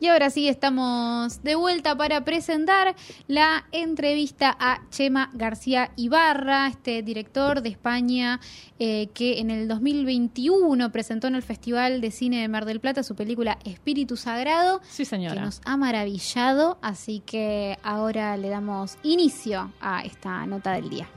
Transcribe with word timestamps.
Y 0.00 0.06
ahora 0.06 0.30
sí 0.30 0.48
estamos 0.48 1.42
de 1.42 1.56
vuelta 1.56 1.96
para 1.96 2.24
presentar 2.24 2.94
la 3.26 3.66
entrevista 3.72 4.56
a 4.58 4.80
Chema 4.90 5.30
García 5.32 5.90
Ibarra, 5.96 6.68
este 6.68 7.02
director 7.02 7.62
de 7.62 7.70
España 7.70 8.38
eh, 8.78 9.08
que 9.12 9.40
en 9.40 9.50
el 9.50 9.66
2021 9.66 10.92
presentó 10.92 11.26
en 11.26 11.34
el 11.34 11.42
Festival 11.42 12.00
de 12.00 12.12
Cine 12.12 12.40
de 12.40 12.48
Mar 12.48 12.64
del 12.64 12.80
Plata 12.80 13.02
su 13.02 13.16
película 13.16 13.58
Espíritu 13.64 14.16
Sagrado. 14.16 14.80
Sí, 14.88 15.04
señora. 15.04 15.34
Que 15.34 15.40
nos 15.40 15.60
ha 15.64 15.76
maravillado, 15.76 16.78
así 16.80 17.20
que 17.26 17.76
ahora 17.82 18.36
le 18.36 18.50
damos 18.50 18.98
inicio 19.02 19.72
a 19.80 20.02
esta 20.02 20.46
nota 20.46 20.72
del 20.72 20.90
día. 20.90 21.08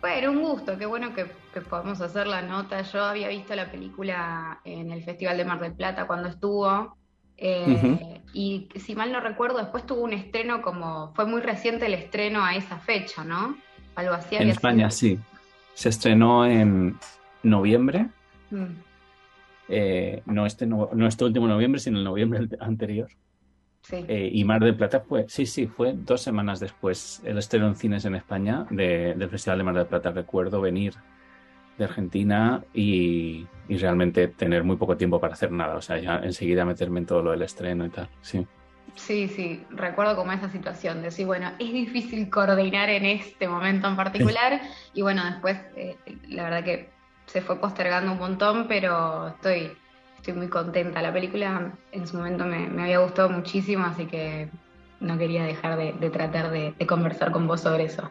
Bueno, 0.00 0.30
un 0.30 0.42
gusto, 0.42 0.78
qué 0.78 0.86
bueno 0.86 1.12
que, 1.12 1.26
podamos 1.68 2.00
hacer 2.00 2.28
la 2.28 2.40
nota. 2.40 2.82
Yo 2.82 3.04
había 3.04 3.28
visto 3.28 3.54
la 3.56 3.70
película 3.70 4.60
en 4.64 4.92
el 4.92 5.02
Festival 5.02 5.36
de 5.36 5.44
Mar 5.44 5.60
del 5.60 5.74
Plata 5.74 6.06
cuando 6.06 6.28
estuvo. 6.28 6.96
Eh, 7.38 8.20
y 8.32 8.68
si 8.74 8.94
mal 8.94 9.12
no 9.12 9.20
recuerdo, 9.20 9.58
después 9.58 9.86
tuvo 9.86 10.02
un 10.02 10.12
estreno 10.12 10.60
como. 10.60 11.12
Fue 11.14 11.24
muy 11.24 11.40
reciente 11.40 11.86
el 11.86 11.94
estreno 11.94 12.44
a 12.44 12.54
esa 12.56 12.78
fecha, 12.78 13.24
¿no? 13.24 13.56
Algo 13.94 14.14
así. 14.14 14.36
En 14.36 14.50
España, 14.50 14.90
sí. 14.90 15.18
Se 15.74 15.88
estrenó 15.88 16.44
en 16.44 16.98
noviembre. 17.42 18.08
Mm. 18.50 18.64
Eh, 19.68 20.22
no, 20.26 20.46
este 20.46 20.66
no, 20.66 20.90
no 20.92 21.06
este 21.06 21.24
último 21.24 21.46
noviembre, 21.46 21.80
sino 21.80 21.98
el 21.98 22.04
noviembre 22.04 22.48
anterior. 22.60 23.08
Eh, 23.90 24.30
y 24.32 24.44
Mar 24.44 24.62
del 24.62 24.76
Plata 24.76 25.00
fue, 25.00 25.24
sí, 25.28 25.46
sí, 25.46 25.66
fue 25.66 25.94
dos 25.94 26.20
semanas 26.20 26.60
después 26.60 27.22
el 27.24 27.38
estreno 27.38 27.68
en 27.68 27.76
cines 27.76 28.04
en 28.04 28.16
España 28.16 28.66
del 28.70 29.28
Festival 29.30 29.58
de 29.58 29.64
Mar 29.64 29.74
del 29.76 29.86
Plata. 29.86 30.10
Recuerdo 30.10 30.60
venir 30.60 30.94
de 31.78 31.84
Argentina 31.84 32.62
y, 32.74 33.46
realmente 33.68 34.28
tener 34.28 34.64
muy 34.64 34.76
poco 34.76 34.96
tiempo 34.96 35.20
para 35.20 35.34
hacer 35.34 35.52
nada. 35.52 35.76
O 35.76 35.82
sea, 35.82 35.98
ya 35.98 36.20
enseguida 36.22 36.64
meterme 36.64 37.00
en 37.00 37.06
todo 37.06 37.22
lo 37.22 37.30
del 37.32 37.42
estreno 37.42 37.84
y 37.84 37.90
tal, 37.90 38.08
sí. 38.22 38.46
Sí, 38.94 39.28
sí, 39.28 39.64
recuerdo 39.70 40.16
como 40.16 40.32
esa 40.32 40.48
situación, 40.48 40.98
de 40.98 41.04
decir, 41.04 41.26
bueno, 41.26 41.52
es 41.58 41.72
difícil 41.72 42.30
coordinar 42.30 42.88
en 42.88 43.04
este 43.04 43.46
momento 43.46 43.86
en 43.86 43.96
particular 43.96 44.60
y 44.94 45.02
bueno, 45.02 45.22
después 45.24 45.58
eh, 45.76 45.96
la 46.28 46.44
verdad 46.44 46.64
que 46.64 46.90
se 47.26 47.42
fue 47.42 47.60
postergando 47.60 48.12
un 48.12 48.18
montón, 48.18 48.66
pero 48.66 49.28
estoy 49.28 49.70
estoy 50.18 50.34
muy 50.34 50.48
contenta. 50.48 51.00
La 51.00 51.12
película 51.12 51.72
en 51.92 52.06
su 52.06 52.16
momento 52.16 52.44
me, 52.44 52.82
había 52.82 52.98
gustado 52.98 53.30
muchísimo, 53.30 53.84
así 53.84 54.06
que 54.06 54.50
no 55.00 55.16
quería 55.16 55.44
dejar 55.44 55.76
de, 55.76 56.10
tratar 56.10 56.50
de, 56.50 56.74
conversar 56.86 57.30
con 57.30 57.46
vos 57.46 57.62
sobre 57.62 57.84
eso. 57.84 58.10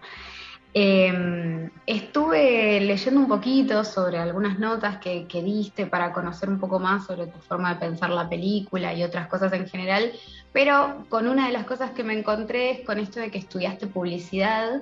Em, 0.74 1.70
estuve 1.86 2.80
leyendo 2.82 3.20
un 3.20 3.28
poquito 3.28 3.84
sobre 3.84 4.20
algunas 4.20 4.60
notas 4.60 4.98
que, 4.98 5.26
que, 5.26 5.42
diste 5.42 5.88
para 5.88 6.12
conocer 6.12 6.50
un 6.50 6.60
poco 6.60 6.80
más 6.80 7.06
sobre 7.06 7.28
tu 7.28 7.40
forma 7.40 7.74
de 7.74 7.80
pensar 7.80 8.10
la 8.10 8.30
película 8.30 8.94
y 8.94 9.04
otras 9.04 9.28
cosas 9.28 9.52
en 9.54 9.68
general, 9.68 10.12
pero 10.52 11.06
con 11.10 11.28
una 11.28 11.48
de 11.48 11.54
las 11.54 11.66
cosas 11.66 11.92
que 11.92 12.04
me 12.04 12.18
encontré 12.18 12.72
es 12.72 12.86
con 12.86 13.00
esto 13.00 13.20
de 13.20 13.32
que 13.32 13.38
estudiaste 13.38 13.88
publicidad 13.88 14.82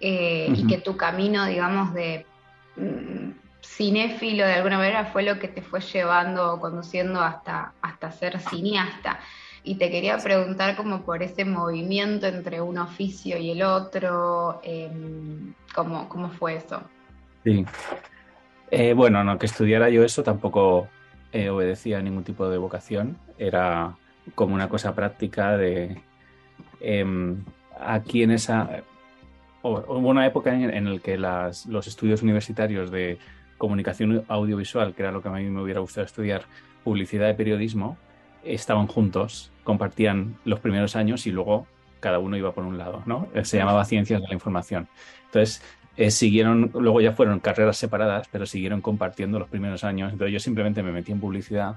eh, 0.00 0.52
y 0.54 0.66
que 0.66 0.78
tu 0.78 0.96
camino, 0.96 1.46
digamos, 1.46 1.94
de 1.94 2.26
mm, 2.76 3.30
cinéfilo 3.62 4.44
de 4.44 4.54
alguna 4.54 4.78
manera 4.78 5.06
fue 5.06 5.22
lo 5.22 5.38
que 5.38 5.48
te 5.48 5.62
fue 5.62 5.80
llevando 5.80 6.54
o 6.54 6.60
conduciendo 6.60 7.20
hasta, 7.20 7.72
hasta 7.80 8.12
ser 8.12 8.38
cineasta. 8.38 9.18
Y 9.66 9.76
te 9.76 9.90
quería 9.90 10.18
preguntar 10.18 10.76
como 10.76 11.02
por 11.02 11.22
ese 11.22 11.46
movimiento 11.46 12.26
entre 12.26 12.60
un 12.60 12.76
oficio 12.76 13.38
y 13.38 13.50
el 13.50 13.62
otro, 13.62 14.60
em, 14.62 15.54
¿cómo, 15.74 16.06
¿cómo, 16.06 16.28
fue 16.28 16.56
eso? 16.56 16.82
Sí. 17.44 17.64
Eh, 18.70 18.92
bueno, 18.92 19.24
no 19.24 19.38
que 19.38 19.46
estudiara 19.46 19.88
yo 19.88 20.04
eso 20.04 20.22
tampoco 20.22 20.88
eh, 21.32 21.48
obedecía 21.48 21.98
a 21.98 22.02
ningún 22.02 22.24
tipo 22.24 22.48
de 22.50 22.58
vocación, 22.58 23.16
era 23.38 23.96
como 24.34 24.54
una 24.54 24.68
cosa 24.68 24.94
práctica 24.94 25.56
de 25.56 25.98
em, 26.80 27.42
aquí 27.80 28.22
en 28.22 28.32
esa... 28.32 28.82
Hubo 29.62 30.10
una 30.10 30.26
época 30.26 30.52
en, 30.52 30.68
en 30.68 30.92
la 30.92 30.98
que 30.98 31.16
los 31.16 31.86
estudios 31.86 32.20
universitarios 32.20 32.90
de 32.90 33.18
comunicación 33.56 34.26
audiovisual, 34.28 34.94
que 34.94 35.02
era 35.02 35.10
lo 35.10 35.22
que 35.22 35.28
a 35.28 35.32
mí 35.32 35.44
me 35.44 35.62
hubiera 35.62 35.80
gustado 35.80 36.04
estudiar, 36.04 36.42
publicidad 36.82 37.30
y 37.30 37.32
periodismo, 37.32 37.96
estaban 38.44 38.86
juntos, 38.86 39.50
compartían 39.64 40.36
los 40.44 40.60
primeros 40.60 40.96
años 40.96 41.26
y 41.26 41.32
luego 41.32 41.66
cada 42.00 42.18
uno 42.18 42.36
iba 42.36 42.52
por 42.52 42.64
un 42.64 42.78
lado, 42.78 43.02
¿no? 43.06 43.28
Se 43.42 43.56
llamaba 43.56 43.84
Ciencias 43.84 44.20
de 44.20 44.28
la 44.28 44.34
Información. 44.34 44.88
Entonces, 45.26 45.62
eh, 45.96 46.10
siguieron, 46.10 46.70
luego 46.74 47.00
ya 47.00 47.12
fueron 47.12 47.40
carreras 47.40 47.76
separadas, 47.76 48.28
pero 48.30 48.46
siguieron 48.46 48.80
compartiendo 48.80 49.38
los 49.38 49.48
primeros 49.48 49.84
años. 49.84 50.12
Entonces, 50.12 50.32
yo 50.32 50.40
simplemente 50.40 50.82
me 50.82 50.92
metí 50.92 51.12
en 51.12 51.20
publicidad 51.20 51.76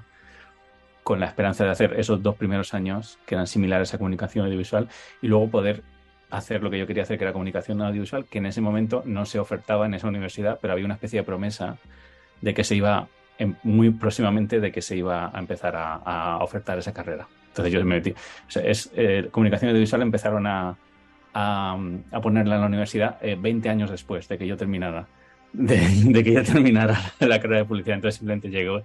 con 1.02 1.20
la 1.20 1.26
esperanza 1.26 1.64
de 1.64 1.70
hacer 1.70 1.94
esos 1.98 2.22
dos 2.22 2.36
primeros 2.36 2.74
años, 2.74 3.18
que 3.24 3.34
eran 3.34 3.46
similares 3.46 3.94
a 3.94 3.98
comunicación 3.98 4.44
audiovisual, 4.44 4.88
y 5.22 5.28
luego 5.28 5.48
poder 5.48 5.82
hacer 6.30 6.62
lo 6.62 6.70
que 6.70 6.78
yo 6.78 6.86
quería 6.86 7.04
hacer, 7.04 7.16
que 7.16 7.24
era 7.24 7.32
comunicación 7.32 7.80
audiovisual, 7.80 8.26
que 8.26 8.38
en 8.38 8.46
ese 8.46 8.60
momento 8.60 9.02
no 9.06 9.24
se 9.24 9.38
ofertaba 9.38 9.86
en 9.86 9.94
esa 9.94 10.08
universidad, 10.08 10.58
pero 10.60 10.74
había 10.74 10.84
una 10.84 10.94
especie 10.94 11.20
de 11.20 11.24
promesa 11.24 11.78
de 12.42 12.54
que 12.54 12.64
se 12.64 12.76
iba, 12.76 13.08
muy 13.62 13.90
próximamente, 13.90 14.60
de 14.60 14.70
que 14.70 14.82
se 14.82 14.96
iba 14.96 15.30
a 15.34 15.38
empezar 15.38 15.74
a, 15.76 16.38
ofertar 16.42 16.78
esa 16.78 16.92
carrera. 16.92 17.26
Entonces 17.48 17.72
yo 17.72 17.84
me 17.84 17.96
metí. 17.96 18.14
es, 18.62 18.90
eh, 18.94 19.28
comunicación 19.30 19.70
audiovisual 19.70 20.02
empezaron 20.02 20.46
a, 20.46 20.76
a, 21.34 21.76
ponerla 22.22 22.56
en 22.56 22.60
la 22.60 22.66
universidad 22.66 23.18
20 23.20 23.66
eh, 23.66 23.70
años 23.70 23.90
después 23.90 24.28
de 24.28 24.38
que 24.38 24.46
yo 24.46 24.56
terminara. 24.56 25.06
De, 25.52 25.78
de, 26.04 26.24
que 26.24 26.34
yo 26.34 26.42
terminara 26.44 26.98
la 27.20 27.40
carrera 27.40 27.62
de 27.62 27.64
publicidad. 27.64 27.96
Entonces 27.96 28.18
simplemente 28.18 28.50
llegó, 28.50 28.82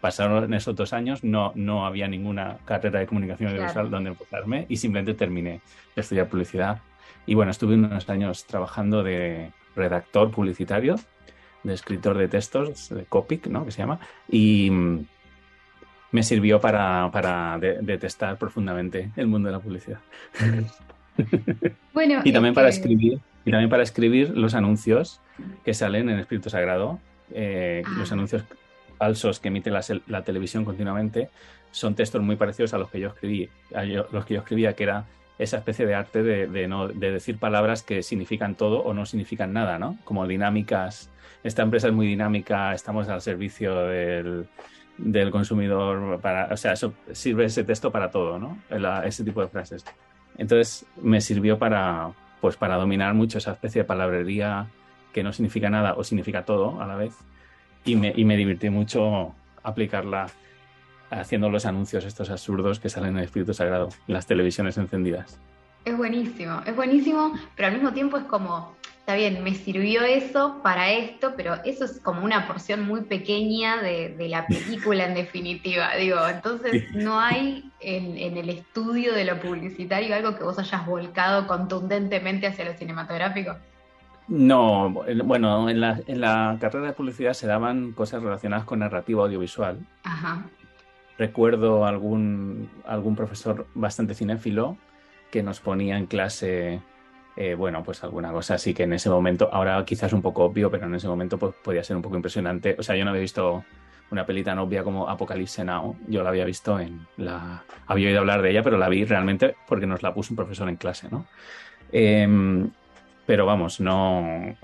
pasaron 0.00 0.52
esos 0.54 0.74
dos 0.74 0.92
años, 0.92 1.22
no, 1.22 1.52
no 1.54 1.86
había 1.86 2.08
ninguna 2.08 2.58
carrera 2.64 3.00
de 3.00 3.06
comunicación 3.06 3.50
audiovisual 3.50 3.90
donde 3.90 4.10
empezarme 4.10 4.66
y 4.68 4.76
simplemente 4.76 5.14
terminé 5.14 5.60
de 5.94 6.00
estudiar 6.00 6.28
publicidad. 6.28 6.80
Y 7.26 7.34
bueno, 7.34 7.50
estuve 7.50 7.74
unos 7.74 8.08
años 8.08 8.46
trabajando 8.46 9.02
de 9.02 9.50
redactor 9.76 10.30
publicitario, 10.30 10.96
de 11.62 11.74
escritor 11.74 12.16
de 12.16 12.28
textos, 12.28 12.88
de 12.88 13.04
Copic, 13.04 13.46
¿no? 13.46 13.64
Que 13.64 13.70
se 13.70 13.78
llama. 13.78 14.00
Y 14.28 14.70
me 16.12 16.22
sirvió 16.22 16.60
para, 16.60 17.10
para 17.12 17.58
detestar 17.58 18.36
profundamente 18.36 19.10
el 19.16 19.26
mundo 19.26 19.48
de 19.48 19.52
la 19.52 19.60
publicidad. 19.60 19.98
Bueno, 21.92 22.22
y 22.24 22.32
también 22.32 22.54
para 22.54 22.68
escribir 22.68 23.18
y 23.44 23.50
también 23.50 23.68
para 23.68 23.82
escribir 23.82 24.30
los 24.30 24.54
anuncios 24.54 25.20
que 25.64 25.74
salen 25.74 26.08
en 26.08 26.18
Espíritu 26.18 26.50
Sagrado, 26.50 26.98
eh, 27.32 27.82
los 27.98 28.10
ah. 28.10 28.14
anuncios 28.14 28.44
falsos 28.98 29.40
que 29.40 29.48
emite 29.48 29.70
la, 29.70 30.22
televisión 30.22 30.64
continuamente 30.64 31.30
son 31.70 31.94
textos 31.94 32.22
muy 32.22 32.36
parecidos 32.36 32.74
a 32.74 32.78
los 32.78 32.90
que 32.90 33.00
yo 33.00 33.08
escribí, 33.08 33.48
a 33.74 33.84
los 33.84 34.24
que 34.26 34.34
yo 34.34 34.40
escribía, 34.40 34.74
que 34.74 34.82
era 34.84 35.06
esa 35.38 35.56
especie 35.58 35.86
de 35.86 35.94
arte 35.94 36.22
de, 36.22 36.68
no, 36.68 36.88
de 36.88 37.12
decir 37.12 37.38
palabras 37.38 37.82
que 37.82 38.02
significan 38.02 38.56
todo 38.56 38.80
o 38.80 38.92
no 38.92 39.06
significan 39.06 39.52
nada, 39.52 39.78
¿no? 39.78 39.96
Como 40.04 40.26
dinámicas. 40.26 41.10
Esta 41.42 41.62
empresa 41.62 41.88
es 41.88 41.94
muy 41.94 42.06
dinámica, 42.06 42.74
estamos 42.74 43.08
al 43.08 43.22
servicio 43.22 43.74
del, 43.86 44.46
del 45.02 45.30
consumidor, 45.30 46.20
para, 46.20 46.52
o 46.52 46.56
sea, 46.56 46.72
eso 46.72 46.92
sirve 47.12 47.46
ese 47.46 47.64
texto 47.64 47.90
para 47.90 48.10
todo, 48.10 48.38
¿no? 48.38 48.58
ese 49.04 49.24
tipo 49.24 49.40
de 49.40 49.48
frases. 49.48 49.84
Entonces 50.36 50.86
me 51.00 51.20
sirvió 51.20 51.58
para, 51.58 52.12
pues, 52.40 52.56
para 52.56 52.76
dominar 52.76 53.14
mucho 53.14 53.38
esa 53.38 53.52
especie 53.52 53.82
de 53.82 53.86
palabrería 53.86 54.68
que 55.12 55.22
no 55.22 55.32
significa 55.32 55.70
nada 55.70 55.94
o 55.94 56.04
significa 56.04 56.44
todo 56.44 56.80
a 56.80 56.86
la 56.86 56.96
vez 56.96 57.14
y 57.84 57.96
me, 57.96 58.12
y 58.14 58.24
me 58.24 58.36
divirtió 58.36 58.70
mucho 58.70 59.34
aplicarla 59.62 60.26
haciendo 61.10 61.50
los 61.50 61.66
anuncios 61.66 62.04
estos 62.04 62.30
absurdos 62.30 62.78
que 62.78 62.88
salen 62.88 63.10
en 63.10 63.18
el 63.18 63.24
Espíritu 63.24 63.52
Sagrado, 63.52 63.88
las 64.06 64.26
televisiones 64.26 64.78
encendidas. 64.78 65.38
Es 65.84 65.96
buenísimo, 65.96 66.62
es 66.66 66.76
buenísimo, 66.76 67.34
pero 67.56 67.68
al 67.68 67.74
mismo 67.74 67.92
tiempo 67.92 68.16
es 68.18 68.24
como, 68.24 68.76
está 69.00 69.14
bien, 69.14 69.42
me 69.42 69.54
sirvió 69.54 70.02
eso 70.02 70.60
para 70.62 70.92
esto, 70.92 71.34
pero 71.36 71.54
eso 71.64 71.84
es 71.84 72.00
como 72.00 72.24
una 72.24 72.46
porción 72.46 72.86
muy 72.86 73.02
pequeña 73.02 73.82
de, 73.82 74.10
de 74.10 74.28
la 74.28 74.46
película 74.46 75.06
en 75.06 75.14
definitiva, 75.14 75.96
digo, 75.96 76.16
entonces 76.28 76.84
no 76.94 77.18
hay 77.18 77.70
en, 77.80 78.16
en, 78.16 78.36
el 78.36 78.50
estudio 78.50 79.12
de 79.12 79.24
lo 79.24 79.40
publicitario 79.40 80.14
algo 80.14 80.36
que 80.36 80.44
vos 80.44 80.58
hayas 80.58 80.86
volcado 80.86 81.46
contundentemente 81.46 82.46
hacia 82.46 82.64
lo 82.64 82.74
cinematográfico. 82.74 83.56
No, 84.28 84.90
bueno, 85.24 85.68
en 85.68 85.80
la, 85.80 86.00
en 86.06 86.20
la 86.20 86.56
carrera 86.60 86.86
de 86.86 86.92
publicidad 86.92 87.32
se 87.32 87.48
daban 87.48 87.90
cosas 87.90 88.22
relacionadas 88.22 88.64
con 88.64 88.78
narrativa 88.78 89.24
audiovisual. 89.24 89.80
Ajá. 90.04 90.44
Recuerdo 91.18 91.84
algún, 91.84 92.70
algún 92.86 93.16
profesor 93.16 93.66
bastante 93.74 94.14
cinéfilo 94.14 94.76
que 95.32 95.42
nos 95.42 95.58
ponía 95.58 95.98
en 95.98 96.06
clase, 96.06 96.80
eh, 97.42 97.54
bueno, 97.54 97.82
pues 97.82 98.04
alguna 98.04 98.32
cosa 98.32 98.56
así 98.56 98.74
que 98.74 98.82
en 98.82 98.92
ese 98.92 99.08
momento, 99.08 99.48
ahora 99.50 99.82
quizás 99.86 100.12
un 100.12 100.20
poco 100.20 100.44
obvio, 100.44 100.70
pero 100.70 100.84
en 100.84 100.94
ese 100.94 101.08
momento 101.08 101.38
pues, 101.38 101.54
podía 101.64 101.82
ser 101.82 101.96
un 101.96 102.02
poco 102.02 102.16
impresionante. 102.16 102.76
O 102.78 102.82
sea, 102.82 102.96
yo 102.96 103.02
no 103.02 103.12
había 103.12 103.22
visto 103.22 103.64
una 104.10 104.26
peli 104.26 104.44
tan 104.44 104.58
obvia 104.58 104.84
como 104.84 105.08
Apocalipse 105.08 105.64
Now. 105.64 105.96
Yo 106.06 106.22
la 106.22 106.28
había 106.28 106.44
visto 106.44 106.78
en 106.78 107.06
la... 107.16 107.64
Había 107.86 108.08
oído 108.08 108.20
hablar 108.20 108.42
de 108.42 108.50
ella, 108.50 108.62
pero 108.62 108.76
la 108.76 108.90
vi 108.90 109.06
realmente 109.06 109.54
porque 109.66 109.86
nos 109.86 110.02
la 110.02 110.12
puso 110.12 110.34
un 110.34 110.36
profesor 110.36 110.68
en 110.68 110.76
clase, 110.76 111.08
¿no? 111.10 111.24
Em, 111.90 112.68
pero 113.24 113.46
vamos, 113.46 113.80
no... 113.80 114.54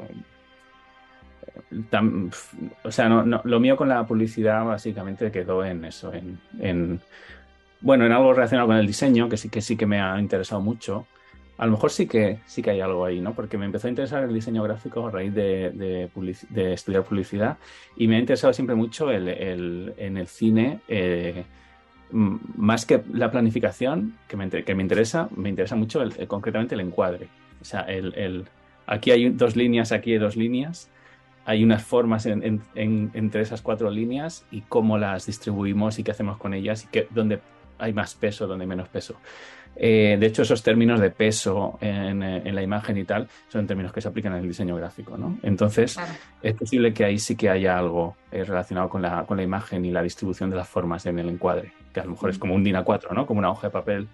o 2.85 2.91
sea, 2.91 3.09
no, 3.09 3.41
lo 3.43 3.59
mío 3.59 3.79
con 3.79 3.89
la 3.89 4.07
publicidad 4.07 4.67
básicamente 4.67 5.33
quedó 5.33 5.65
en 5.65 5.87
eso, 5.87 6.13
en, 6.13 7.01
bueno, 7.81 8.05
en 8.05 8.13
algo 8.13 8.35
relacionado 8.35 8.69
con 8.69 8.77
el 8.77 8.87
diseño, 8.87 9.31
que 9.31 9.39
sí 9.39 9.49
que 9.49 9.63
sí 9.63 9.79
que 9.79 9.87
me 9.87 9.99
ha 9.99 10.21
interesado 10.21 10.61
mucho. 10.61 11.07
A 11.59 11.67
lo 11.67 11.73
mejor 11.73 11.91
sí 11.91 12.07
que 12.07 12.39
sí 12.47 12.63
que 12.63 12.71
hay 12.71 12.81
algo 12.81 13.05
ahí, 13.05 13.21
¿no? 13.21 13.35
Porque 13.35 13.57
me 13.57 13.65
empezó 13.65 13.87
a 13.87 13.91
interesar 13.91 14.25
el 14.25 14.35
diseño 14.35 14.63
gráfico 14.63 15.07
a 15.07 15.11
raíz 15.11 15.35
de, 15.35 16.11
estudiar 16.55 17.05
publicidad 17.05 17.57
y 17.97 18.09
me 18.09 18.17
ha 18.17 18.19
interesado 18.19 18.53
siempre 18.53 18.77
mucho 18.77 19.11
el, 19.11 19.95
en 19.97 20.17
el 20.17 20.27
cine. 20.27 20.81
Eh, 20.89 21.45
más 22.11 22.87
que 22.87 23.03
la 23.13 23.31
planificación 23.31 24.17
que 24.29 24.37
me, 24.37 24.49
que 24.49 24.75
me 24.75 24.83
interesa, 24.83 25.29
me 25.35 25.49
interesa 25.49 25.77
mucho 25.77 26.03
concretamente 26.29 26.75
el 26.75 26.81
encuadre. 26.81 27.29
O 27.61 27.65
sea, 27.65 27.81
el, 27.81 28.45
aquí 28.87 29.11
hay 29.11 29.31
dos 29.31 29.57
líneas, 29.57 29.93
aquí 29.93 30.13
hay 30.13 30.19
dos 30.19 30.37
líneas, 30.37 30.91
hay 31.45 31.65
unas 31.65 31.83
formas 31.83 32.27
entre 32.27 33.43
esas 33.43 33.63
cuatro 33.63 33.91
líneas 33.91 34.45
y 34.51 34.63
cómo 34.63 34.99
las 34.99 35.27
distribuimos 35.27 35.99
y 35.99 36.05
qué 36.05 36.11
hacemos 36.11 36.39
con 36.39 36.55
ellas 36.55 36.85
y 36.85 36.89
que, 36.89 37.09
dónde 37.11 37.41
hay 37.79 37.93
más 37.93 38.15
peso, 38.15 38.47
donde 38.47 38.65
hay 38.65 38.69
menos 38.69 38.89
peso. 38.89 39.17
Eh, 39.79 40.17
de 40.19 40.27
hecho, 40.27 40.43
esos 40.43 40.63
términos 40.63 41.01
de 41.01 41.11
peso 41.11 41.79
en, 41.81 42.23
en, 42.23 42.55
la 42.55 42.63
imagen 42.63 42.97
y 42.97 43.05
tal 43.05 43.29
son 43.49 43.67
términos 43.67 43.93
que 43.93 44.01
se 44.01 44.09
aplican 44.09 44.33
en 44.33 44.41
el 44.41 44.49
diseño 44.49 44.75
gráfico, 44.77 45.17
¿no? 45.19 45.39
Entonces, 45.43 45.99
es 46.43 46.55
posible 46.55 46.95
que 46.95 47.05
ahí 47.05 47.19
sí 47.19 47.37
que 47.37 47.51
haya 47.51 47.79
algo 47.79 48.17
eh, 48.33 48.45
relacionado 48.45 48.89
con 48.89 49.03
la, 49.03 49.25
con 49.25 49.37
la 49.37 49.43
imagen 49.43 49.85
y 49.85 49.91
la 49.91 50.03
distribución 50.03 50.49
de 50.51 50.57
las 50.57 50.69
formas 50.69 51.05
en 51.07 51.19
el 51.19 51.29
encuadre, 51.29 51.73
que 51.93 52.01
a 52.01 52.05
lo 52.05 52.13
mejor 52.13 52.31
es 52.31 52.39
como 52.39 52.55
un 52.55 52.65
DIN 52.65 52.77
A4, 52.77 53.13
¿no? 53.13 53.27
Como 53.27 53.39
una 53.39 53.51
hoja 53.51 53.67
de 53.67 53.73
papel 53.73 54.09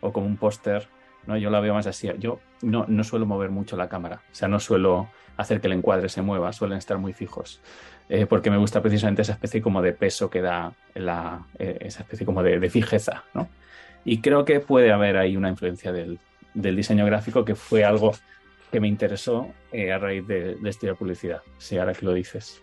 o 0.00 0.12
como 0.12 0.26
un 0.26 0.36
póster, 0.36 0.88
¿no? 1.26 1.36
Yo 1.36 1.48
la 1.50 1.60
veo 1.60 1.74
más 1.74 1.86
así. 1.86 2.10
Yo 2.18 2.40
no, 2.62 2.84
no 2.88 3.04
suelo 3.04 3.24
mover 3.24 3.50
mucho 3.50 3.76
la 3.76 3.88
cámara, 3.88 4.22
o 4.32 4.34
sea, 4.34 4.48
no 4.48 4.58
suelo 4.58 5.08
hacer 5.36 5.60
que 5.60 5.66
el 5.66 5.74
encuadre 5.74 6.08
se 6.08 6.22
mueva, 6.22 6.52
suelen 6.52 6.78
estar 6.78 6.98
muy 6.98 7.12
fijos. 7.12 7.60
Eh, 8.08 8.26
porque 8.26 8.50
me 8.50 8.58
gusta 8.58 8.82
precisamente 8.82 9.22
esa 9.22 9.32
especie 9.32 9.62
como 9.62 9.80
de 9.80 9.92
peso 9.92 10.28
que 10.28 10.42
da 10.42 10.72
la, 10.94 11.46
eh, 11.58 11.78
esa 11.80 12.02
especie 12.02 12.26
como 12.26 12.42
de, 12.42 12.68
fijeza, 12.68 13.24
¿no? 13.32 13.48
Y 14.04 14.20
creo 14.20 14.44
que 14.44 14.60
puede 14.60 14.92
haber 14.92 15.16
ahí 15.16 15.36
una 15.36 15.48
influencia 15.48 15.92
del, 15.92 16.18
diseño 16.52 17.06
gráfico 17.06 17.44
que 17.44 17.54
fue 17.54 17.84
algo 17.84 18.12
que 18.70 18.80
me 18.80 18.88
interesó 18.88 19.48
eh, 19.72 19.92
a 19.92 19.98
raíz 19.98 20.26
de, 20.26 20.56
estudiar 20.64 20.96
publicidad, 20.96 21.42
si 21.58 21.78
ahora 21.78 21.94
que 21.94 22.04
lo 22.04 22.12
dices. 22.12 22.60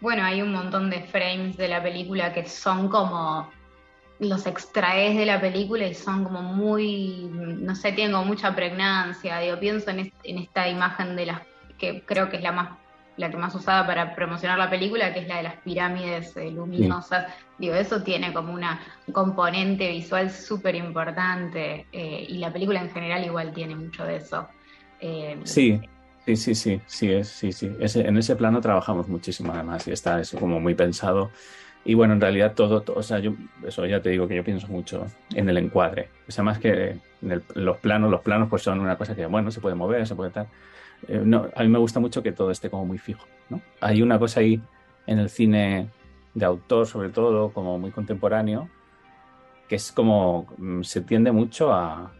Bueno, 0.00 0.24
hay 0.24 0.42
un 0.42 0.52
montón 0.52 0.90
de 0.90 1.00
frames 1.02 1.56
de 1.56 1.68
la 1.68 1.82
película 1.82 2.32
que 2.32 2.46
son 2.46 2.88
como 2.88 3.50
los 4.20 4.46
extraes 4.46 5.16
de 5.16 5.26
la 5.26 5.40
película 5.40 5.86
y 5.86 5.94
son 5.94 6.22
como 6.24 6.42
muy, 6.42 7.28
no 7.32 7.74
sé, 7.74 7.92
tienen 7.92 8.14
mucha 8.26 8.54
pregnancia. 8.54 9.38
Digo, 9.40 9.58
pienso 9.58 9.90
en, 9.90 10.12
en 10.22 10.38
esta 10.38 10.68
imagen 10.68 11.16
de 11.16 11.26
las 11.26 11.40
que 11.78 12.04
creo 12.04 12.28
que 12.28 12.36
es 12.36 12.42
la 12.42 12.52
más 12.52 12.83
la 13.16 13.30
que 13.30 13.36
más 13.36 13.54
usada 13.54 13.86
para 13.86 14.14
promocionar 14.14 14.58
la 14.58 14.68
película, 14.68 15.12
que 15.12 15.20
es 15.20 15.28
la 15.28 15.36
de 15.36 15.42
las 15.44 15.56
pirámides 15.56 16.36
eh, 16.36 16.50
luminosas. 16.50 17.26
Digo, 17.58 17.74
eso 17.74 18.02
tiene 18.02 18.32
como 18.32 18.52
una 18.52 18.80
componente 19.12 19.88
visual 19.90 20.30
súper 20.30 20.74
importante 20.74 21.86
eh, 21.92 22.26
y 22.28 22.38
la 22.38 22.52
película 22.52 22.80
en 22.80 22.90
general 22.90 23.24
igual 23.24 23.52
tiene 23.52 23.76
mucho 23.76 24.04
de 24.04 24.16
eso. 24.16 24.48
Eh, 25.00 25.38
sí, 25.44 25.80
sí, 26.26 26.36
sí, 26.36 26.54
sí, 26.54 26.80
sí, 26.86 27.12
es, 27.12 27.28
sí, 27.28 27.52
sí. 27.52 27.70
en 27.78 28.16
ese 28.18 28.36
plano 28.36 28.60
trabajamos 28.60 29.08
muchísimo 29.08 29.52
además 29.52 29.86
y 29.86 29.92
está 29.92 30.20
eso 30.20 30.38
como 30.38 30.58
muy 30.58 30.74
pensado. 30.74 31.30
Y 31.86 31.92
bueno, 31.92 32.14
en 32.14 32.20
realidad 32.20 32.54
todo, 32.54 32.82
o 32.94 33.02
sea, 33.02 33.18
yo, 33.18 33.34
eso 33.64 33.84
ya 33.84 34.00
te 34.00 34.08
digo 34.08 34.26
que 34.26 34.36
yo 34.36 34.42
pienso 34.42 34.66
mucho 34.68 35.06
en 35.34 35.48
el 35.50 35.58
encuadre. 35.58 36.08
O 36.26 36.32
sea, 36.32 36.42
más 36.42 36.58
que 36.58 36.96
en 37.20 37.42
los 37.54 37.76
planos, 37.76 38.10
los 38.10 38.22
planos 38.22 38.48
pues 38.48 38.62
son 38.62 38.80
una 38.80 38.96
cosa 38.96 39.14
que, 39.14 39.26
bueno, 39.26 39.50
se 39.50 39.60
puede 39.60 39.74
mover, 39.74 40.06
se 40.06 40.14
puede 40.14 40.30
tal 40.30 40.48
eh, 41.08 41.22
no, 41.24 41.48
a 41.54 41.62
mí 41.62 41.68
me 41.68 41.78
gusta 41.78 42.00
mucho 42.00 42.22
que 42.22 42.32
todo 42.32 42.50
esté 42.50 42.70
como 42.70 42.84
muy 42.86 42.98
fijo. 42.98 43.26
Hay 43.80 44.02
una 44.02 44.18
cosa 44.18 44.40
ahí 44.40 44.60
en 45.06 45.18
el 45.18 45.28
cine 45.28 45.90
de 46.34 46.44
autor, 46.44 46.86
sobre 46.86 47.10
todo, 47.10 47.52
como 47.52 47.78
muy 47.78 47.90
contemporáneo, 47.90 48.68
que 49.68 49.76
es 49.76 49.92
como 49.92 50.46
mm, 50.58 50.82
se 50.82 51.00
tiende 51.02 51.32
mucho 51.32 51.72
a, 51.72 52.12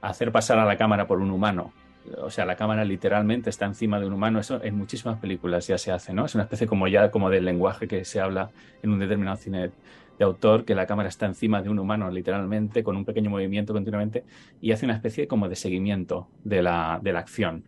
hacer 0.00 0.32
pasar 0.32 0.58
a 0.58 0.64
la 0.64 0.76
cámara 0.76 1.06
por 1.06 1.20
un 1.20 1.30
humano. 1.30 1.72
O 2.18 2.30
sea, 2.30 2.44
la 2.44 2.54
cámara 2.54 2.84
literalmente 2.84 3.50
está 3.50 3.66
encima 3.66 3.98
de 3.98 4.06
un 4.06 4.12
humano. 4.12 4.38
Eso 4.38 4.62
en 4.62 4.76
muchísimas 4.76 5.18
películas 5.18 5.66
ya 5.66 5.78
se 5.78 5.90
hace, 5.90 6.12
¿no? 6.12 6.24
Es 6.24 6.34
una 6.34 6.44
especie 6.44 6.66
como 6.66 6.86
ya 6.86 7.10
como 7.10 7.30
del 7.30 7.44
lenguaje 7.44 7.88
que 7.88 8.04
se 8.04 8.20
habla 8.20 8.50
en 8.82 8.90
un 8.90 9.00
determinado 9.00 9.36
cine 9.36 9.72
de 10.18 10.24
autor, 10.24 10.64
que 10.64 10.74
la 10.74 10.86
cámara 10.86 11.08
está 11.08 11.26
encima 11.26 11.60
de 11.62 11.68
un 11.68 11.78
humano 11.78 12.10
literalmente, 12.10 12.84
con 12.84 12.96
un 12.96 13.04
pequeño 13.04 13.30
movimiento 13.30 13.72
continuamente, 13.72 14.24
y 14.60 14.72
hace 14.72 14.84
una 14.86 14.94
especie 14.94 15.26
como 15.26 15.48
de 15.48 15.56
seguimiento 15.56 16.28
de 16.44 16.62
la, 16.62 17.00
de 17.02 17.12
la 17.12 17.18
acción. 17.18 17.64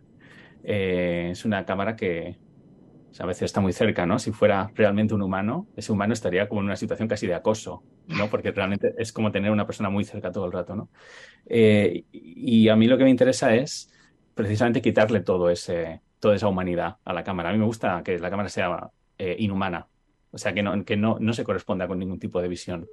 Eh, 0.63 1.29
es 1.31 1.45
una 1.45 1.65
cámara 1.65 1.95
que 1.95 2.37
a 3.19 3.25
veces 3.25 3.43
está 3.43 3.59
muy 3.59 3.73
cerca, 3.73 4.05
¿no? 4.05 4.19
Si 4.19 4.31
fuera 4.31 4.71
realmente 4.75 5.13
un 5.13 5.21
humano, 5.21 5.67
ese 5.75 5.91
humano 5.91 6.13
estaría 6.13 6.47
como 6.47 6.61
en 6.61 6.67
una 6.67 6.75
situación 6.75 7.07
casi 7.07 7.27
de 7.27 7.33
acoso, 7.33 7.83
¿no? 8.07 8.29
Porque 8.29 8.51
realmente 8.51 8.93
es 8.97 9.11
como 9.11 9.31
tener 9.31 9.51
una 9.51 9.65
persona 9.65 9.89
muy 9.89 10.03
cerca 10.03 10.31
todo 10.31 10.45
el 10.45 10.51
rato, 10.51 10.75
¿no? 10.75 10.89
Eh, 11.45 12.05
y 12.11 12.69
a 12.69 12.75
mí 12.75 12.87
lo 12.87 12.97
que 12.97 13.03
me 13.03 13.09
interesa 13.09 13.55
es 13.55 13.91
precisamente 14.35 14.81
quitarle 14.81 15.21
todo 15.21 15.49
ese, 15.49 16.01
toda 16.19 16.35
esa 16.35 16.47
humanidad 16.47 16.97
a 17.03 17.13
la 17.13 17.23
cámara. 17.23 17.49
A 17.49 17.51
mí 17.51 17.57
me 17.57 17.65
gusta 17.65 18.01
que 18.03 18.19
la 18.19 18.29
cámara 18.29 18.47
sea 18.47 18.89
eh, 19.17 19.35
inhumana, 19.39 19.87
o 20.31 20.37
sea, 20.37 20.53
que, 20.53 20.61
no, 20.61 20.85
que 20.85 20.95
no, 20.95 21.17
no, 21.19 21.33
se 21.33 21.43
corresponda 21.43 21.87
con 21.87 21.97
ningún 21.97 22.19
tipo 22.19 22.39
de 22.39 22.47
visión 22.47 22.87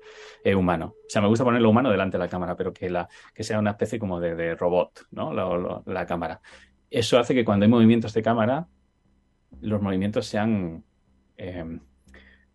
humano. 0.56 0.94
O 1.06 1.10
sea, 1.10 1.20
me 1.20 1.28
gusta 1.28 1.44
poner 1.44 1.60
lo 1.60 1.68
humano 1.68 1.90
delante 1.90 2.16
de 2.16 2.24
la 2.24 2.28
cámara, 2.28 2.56
pero 2.56 2.72
que, 2.72 2.88
la, 2.88 3.06
que 3.34 3.44
sea 3.44 3.58
una 3.58 3.72
especie 3.72 3.98
como 3.98 4.18
de, 4.18 4.54
robot, 4.54 5.06
¿no? 5.10 5.82
la 5.84 6.06
cámara 6.06 6.40
eso 6.90 7.18
hace 7.18 7.34
que 7.34 7.44
cuando 7.44 7.64
hay 7.64 7.70
movimientos 7.70 8.12
de 8.14 8.22
cámara, 8.22 8.68
los 9.60 9.80
movimientos 9.82 10.26
sean, 10.26 10.84
em, 11.36 11.80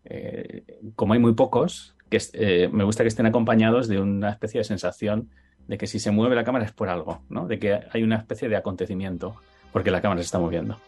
eh, 0.04 0.64
como 0.94 1.14
hay 1.14 1.18
muy 1.18 1.34
pocos, 1.34 1.96
que 2.08 2.20
eh, 2.34 2.68
me 2.72 2.84
gusta 2.84 3.04
que 3.04 3.08
estén 3.08 3.26
acompañados 3.26 3.88
de 3.88 4.00
una 4.00 4.30
especie 4.30 4.58
de 4.58 4.64
sensación 4.64 5.30
de 5.66 5.78
que 5.78 5.86
si 5.86 5.98
se 5.98 6.10
mueve 6.10 6.34
la 6.34 6.44
cámara 6.44 6.64
es 6.64 6.72
por 6.72 6.88
algo, 6.88 7.22
¿no? 7.28 7.46
de 7.46 7.58
que 7.58 7.80
hay 7.90 8.02
una 8.02 8.16
especie 8.16 8.48
de 8.48 8.56
acontecimiento 8.56 9.36
porque 9.72 9.90
la 9.90 10.02
cámara 10.02 10.20
se 10.20 10.26
está 10.26 10.38
moviendo. 10.38 10.78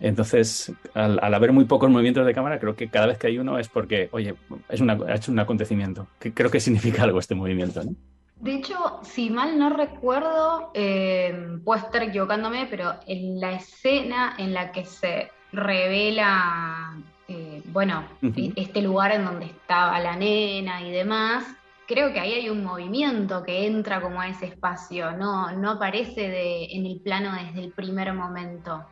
Entonces, 0.00 0.72
al, 0.94 1.18
haber 1.22 1.52
muy 1.52 1.66
pocos 1.66 1.88
movimientos 1.88 2.26
de 2.26 2.34
cámara, 2.34 2.58
creo 2.58 2.74
que 2.74 2.88
cada 2.88 3.06
vez 3.06 3.16
que 3.16 3.28
hay 3.28 3.38
uno 3.38 3.58
es 3.58 3.68
porque, 3.68 4.08
oye, 4.12 4.34
es 4.68 4.82
ha 4.82 5.14
hecho 5.14 5.30
un 5.30 5.38
acontecimiento, 5.38 6.08
que 6.18 6.34
creo 6.34 6.50
que 6.50 6.60
significa 6.60 7.04
algo 7.04 7.20
este 7.20 7.34
movimiento. 7.34 7.84
¿no? 7.84 7.94
De 8.44 8.56
hecho, 8.56 9.00
si 9.02 9.30
mal 9.30 9.58
no 9.58 9.70
recuerdo, 9.70 10.70
eh, 10.74 11.58
puedo 11.64 11.80
estar 11.80 12.02
equivocándome, 12.02 12.66
pero 12.68 12.92
en 13.06 13.40
la 13.40 13.52
escena 13.52 14.34
en 14.36 14.52
la 14.52 14.70
que 14.70 14.84
se 14.84 15.30
revela, 15.50 16.94
eh, 17.26 17.62
bueno, 17.72 18.04
este 18.54 18.82
lugar 18.82 19.12
en 19.12 19.24
donde 19.24 19.46
estaba 19.46 19.98
la 19.98 20.14
nena 20.16 20.82
y 20.82 20.92
demás, 20.92 21.46
creo 21.88 22.12
que 22.12 22.20
ahí 22.20 22.34
hay 22.34 22.50
un 22.50 22.62
movimiento 22.62 23.42
que 23.44 23.66
entra 23.66 24.02
como 24.02 24.20
a 24.20 24.28
ese 24.28 24.44
espacio, 24.44 25.12
no, 25.12 25.50
no 25.52 25.70
aparece 25.70 26.28
de, 26.28 26.66
en 26.66 26.84
el 26.84 27.00
plano 27.00 27.32
desde 27.32 27.64
el 27.64 27.72
primer 27.72 28.12
momento 28.12 28.84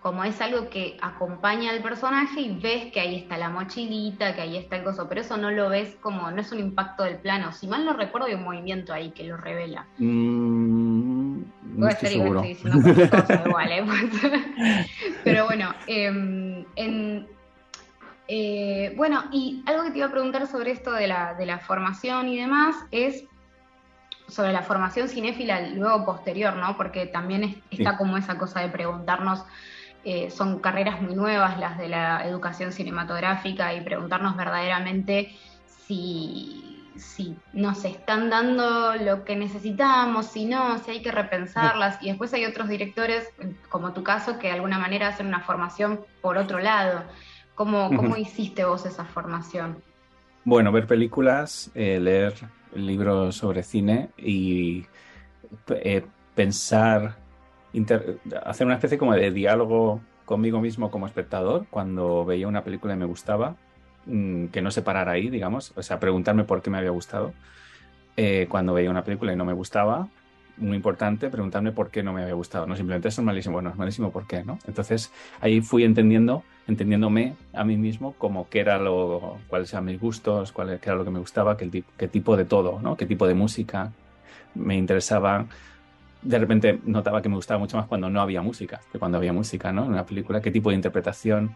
como 0.00 0.24
es 0.24 0.40
algo 0.40 0.70
que 0.70 0.96
acompaña 1.02 1.70
al 1.70 1.82
personaje 1.82 2.40
y 2.40 2.58
ves 2.58 2.90
que 2.90 3.00
ahí 3.00 3.16
está 3.16 3.36
la 3.36 3.50
mochilita, 3.50 4.34
que 4.34 4.40
ahí 4.40 4.56
está 4.56 4.76
el 4.76 4.84
coso, 4.84 5.08
pero 5.08 5.20
eso 5.20 5.36
no 5.36 5.50
lo 5.50 5.68
ves 5.68 5.96
como, 6.00 6.30
no 6.30 6.40
es 6.40 6.50
un 6.52 6.58
impacto 6.58 7.04
del 7.04 7.16
plano. 7.16 7.52
Si 7.52 7.66
mal 7.66 7.84
no 7.84 7.92
recuerdo, 7.92 8.26
hay 8.26 8.34
un 8.34 8.44
movimiento 8.44 8.94
ahí 8.94 9.10
que 9.10 9.24
lo 9.24 9.36
revela. 9.36 9.86
Mm, 9.98 11.42
Puede 11.78 11.96
ser 11.96 12.12
igual, 12.12 12.46
estoy 12.46 12.70
diciendo 12.70 13.10
cosas 13.10 13.46
igual, 13.46 13.72
¿eh? 13.72 13.84
pero 15.24 15.44
bueno, 15.44 15.74
em, 15.86 16.64
eh, 18.26 18.94
bueno, 18.96 19.24
y 19.32 19.62
algo 19.66 19.84
que 19.84 19.90
te 19.90 19.98
iba 19.98 20.06
a 20.06 20.10
preguntar 20.12 20.46
sobre 20.46 20.70
esto 20.70 20.92
de 20.92 21.08
la, 21.08 21.34
de 21.34 21.44
la 21.44 21.58
formación 21.58 22.28
y 22.28 22.38
demás 22.38 22.74
es 22.90 23.24
sobre 24.28 24.52
la 24.52 24.62
formación 24.62 25.08
cinéfila 25.08 25.60
luego 25.70 26.06
posterior, 26.06 26.56
¿no? 26.56 26.76
Porque 26.76 27.06
también 27.06 27.62
está 27.70 27.98
como 27.98 28.16
esa 28.16 28.38
cosa 28.38 28.60
de 28.60 28.68
preguntarnos 28.68 29.44
eh, 30.04 30.30
son 30.30 30.60
carreras 30.60 31.02
muy 31.02 31.14
nuevas 31.14 31.58
las 31.58 31.76
de 31.78 31.88
la 31.88 32.26
educación 32.26 32.72
cinematográfica 32.72 33.74
y 33.74 33.82
preguntarnos 33.82 34.36
verdaderamente 34.36 35.36
si, 35.66 36.84
si 36.96 37.36
nos 37.52 37.84
están 37.84 38.30
dando 38.30 38.94
lo 38.96 39.24
que 39.24 39.36
necesitamos, 39.36 40.26
si 40.26 40.46
no, 40.46 40.78
si 40.78 40.92
hay 40.92 41.02
que 41.02 41.12
repensarlas. 41.12 42.02
Y 42.02 42.08
después 42.08 42.32
hay 42.32 42.46
otros 42.46 42.68
directores, 42.68 43.28
como 43.68 43.92
tu 43.92 44.02
caso, 44.02 44.38
que 44.38 44.48
de 44.48 44.54
alguna 44.54 44.78
manera 44.78 45.08
hacen 45.08 45.26
una 45.26 45.40
formación 45.40 46.00
por 46.22 46.38
otro 46.38 46.60
lado. 46.60 47.04
¿Cómo, 47.54 47.94
cómo 47.94 48.16
hiciste 48.16 48.64
vos 48.64 48.86
esa 48.86 49.04
formación? 49.04 49.82
Bueno, 50.44 50.72
ver 50.72 50.86
películas, 50.86 51.70
eh, 51.74 52.00
leer 52.00 52.32
libros 52.74 53.36
sobre 53.36 53.62
cine 53.62 54.08
y 54.16 54.86
eh, 55.68 56.06
pensar 56.34 57.19
hacer 58.44 58.66
una 58.66 58.74
especie 58.74 58.98
como 58.98 59.14
de 59.14 59.30
diálogo 59.30 60.00
conmigo 60.24 60.60
mismo 60.60 60.90
como 60.90 61.06
espectador 61.06 61.66
cuando 61.70 62.24
veía 62.24 62.46
una 62.46 62.62
película 62.62 62.94
y 62.94 62.96
me 62.96 63.04
gustaba, 63.04 63.56
mm, 64.06 64.46
que 64.46 64.62
no 64.62 64.70
se 64.70 64.82
parara 64.82 65.12
ahí, 65.12 65.28
digamos, 65.28 65.72
o 65.76 65.82
sea, 65.82 65.98
preguntarme 65.98 66.44
por 66.44 66.62
qué 66.62 66.70
me 66.70 66.78
había 66.78 66.90
gustado. 66.90 67.32
Eh, 68.16 68.46
cuando 68.48 68.74
veía 68.74 68.90
una 68.90 69.04
película 69.04 69.32
y 69.32 69.36
no 69.36 69.44
me 69.44 69.52
gustaba, 69.52 70.08
muy 70.60 70.76
importante 70.76 71.30
preguntarme 71.30 71.72
por 71.72 71.90
qué 71.90 72.02
no 72.02 72.12
me 72.12 72.22
había 72.22 72.34
gustado. 72.34 72.66
No 72.66 72.76
simplemente 72.76 73.08
es 73.08 73.18
malísimo, 73.20 73.54
bueno, 73.54 73.70
es 73.70 73.76
malísimo, 73.76 74.12
¿por 74.12 74.26
qué? 74.26 74.44
¿no? 74.44 74.58
Entonces 74.66 75.12
ahí 75.40 75.60
fui 75.60 75.84
entendiendo, 75.84 76.44
entendiéndome 76.68 77.34
a 77.52 77.64
mí 77.64 77.76
mismo 77.76 78.14
como 78.18 78.48
qué 78.48 78.60
era 78.60 78.78
lo, 78.78 79.38
cuáles 79.48 79.72
eran 79.72 79.86
mis 79.86 79.98
gustos, 79.98 80.52
cuál 80.52 80.70
era 80.70 80.94
lo 80.94 81.04
que 81.04 81.10
me 81.10 81.18
gustaba, 81.18 81.56
qué, 81.56 81.82
qué 81.96 82.08
tipo 82.08 82.36
de 82.36 82.44
todo, 82.44 82.78
¿no? 82.80 82.96
Qué 82.96 83.06
tipo 83.06 83.26
de 83.26 83.34
música 83.34 83.92
me 84.54 84.76
interesaba. 84.76 85.46
De 86.22 86.38
repente 86.38 86.80
notaba 86.84 87.22
que 87.22 87.28
me 87.28 87.36
gustaba 87.36 87.58
mucho 87.58 87.76
más 87.76 87.86
cuando 87.86 88.10
no 88.10 88.20
había 88.20 88.42
música, 88.42 88.80
que 88.92 88.98
cuando 88.98 89.18
había 89.18 89.32
música, 89.32 89.72
¿no? 89.72 89.84
En 89.84 89.92
una 89.92 90.04
película, 90.04 90.40
qué 90.40 90.50
tipo 90.50 90.70
de 90.70 90.76
interpretación, 90.76 91.54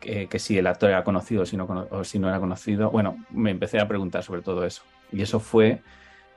que, 0.00 0.38
si 0.38 0.58
el 0.58 0.66
actor 0.66 0.90
era 0.90 1.04
conocido 1.04 1.46
si 1.46 1.56
o 1.58 2.04
si 2.04 2.18
no 2.18 2.28
era 2.28 2.40
conocido. 2.40 2.90
Bueno, 2.90 3.24
me 3.30 3.50
empecé 3.50 3.78
a 3.78 3.86
preguntar 3.86 4.22
sobre 4.24 4.42
todo 4.42 4.64
eso. 4.66 4.82
Y 5.12 5.22
eso 5.22 5.38
fue 5.38 5.80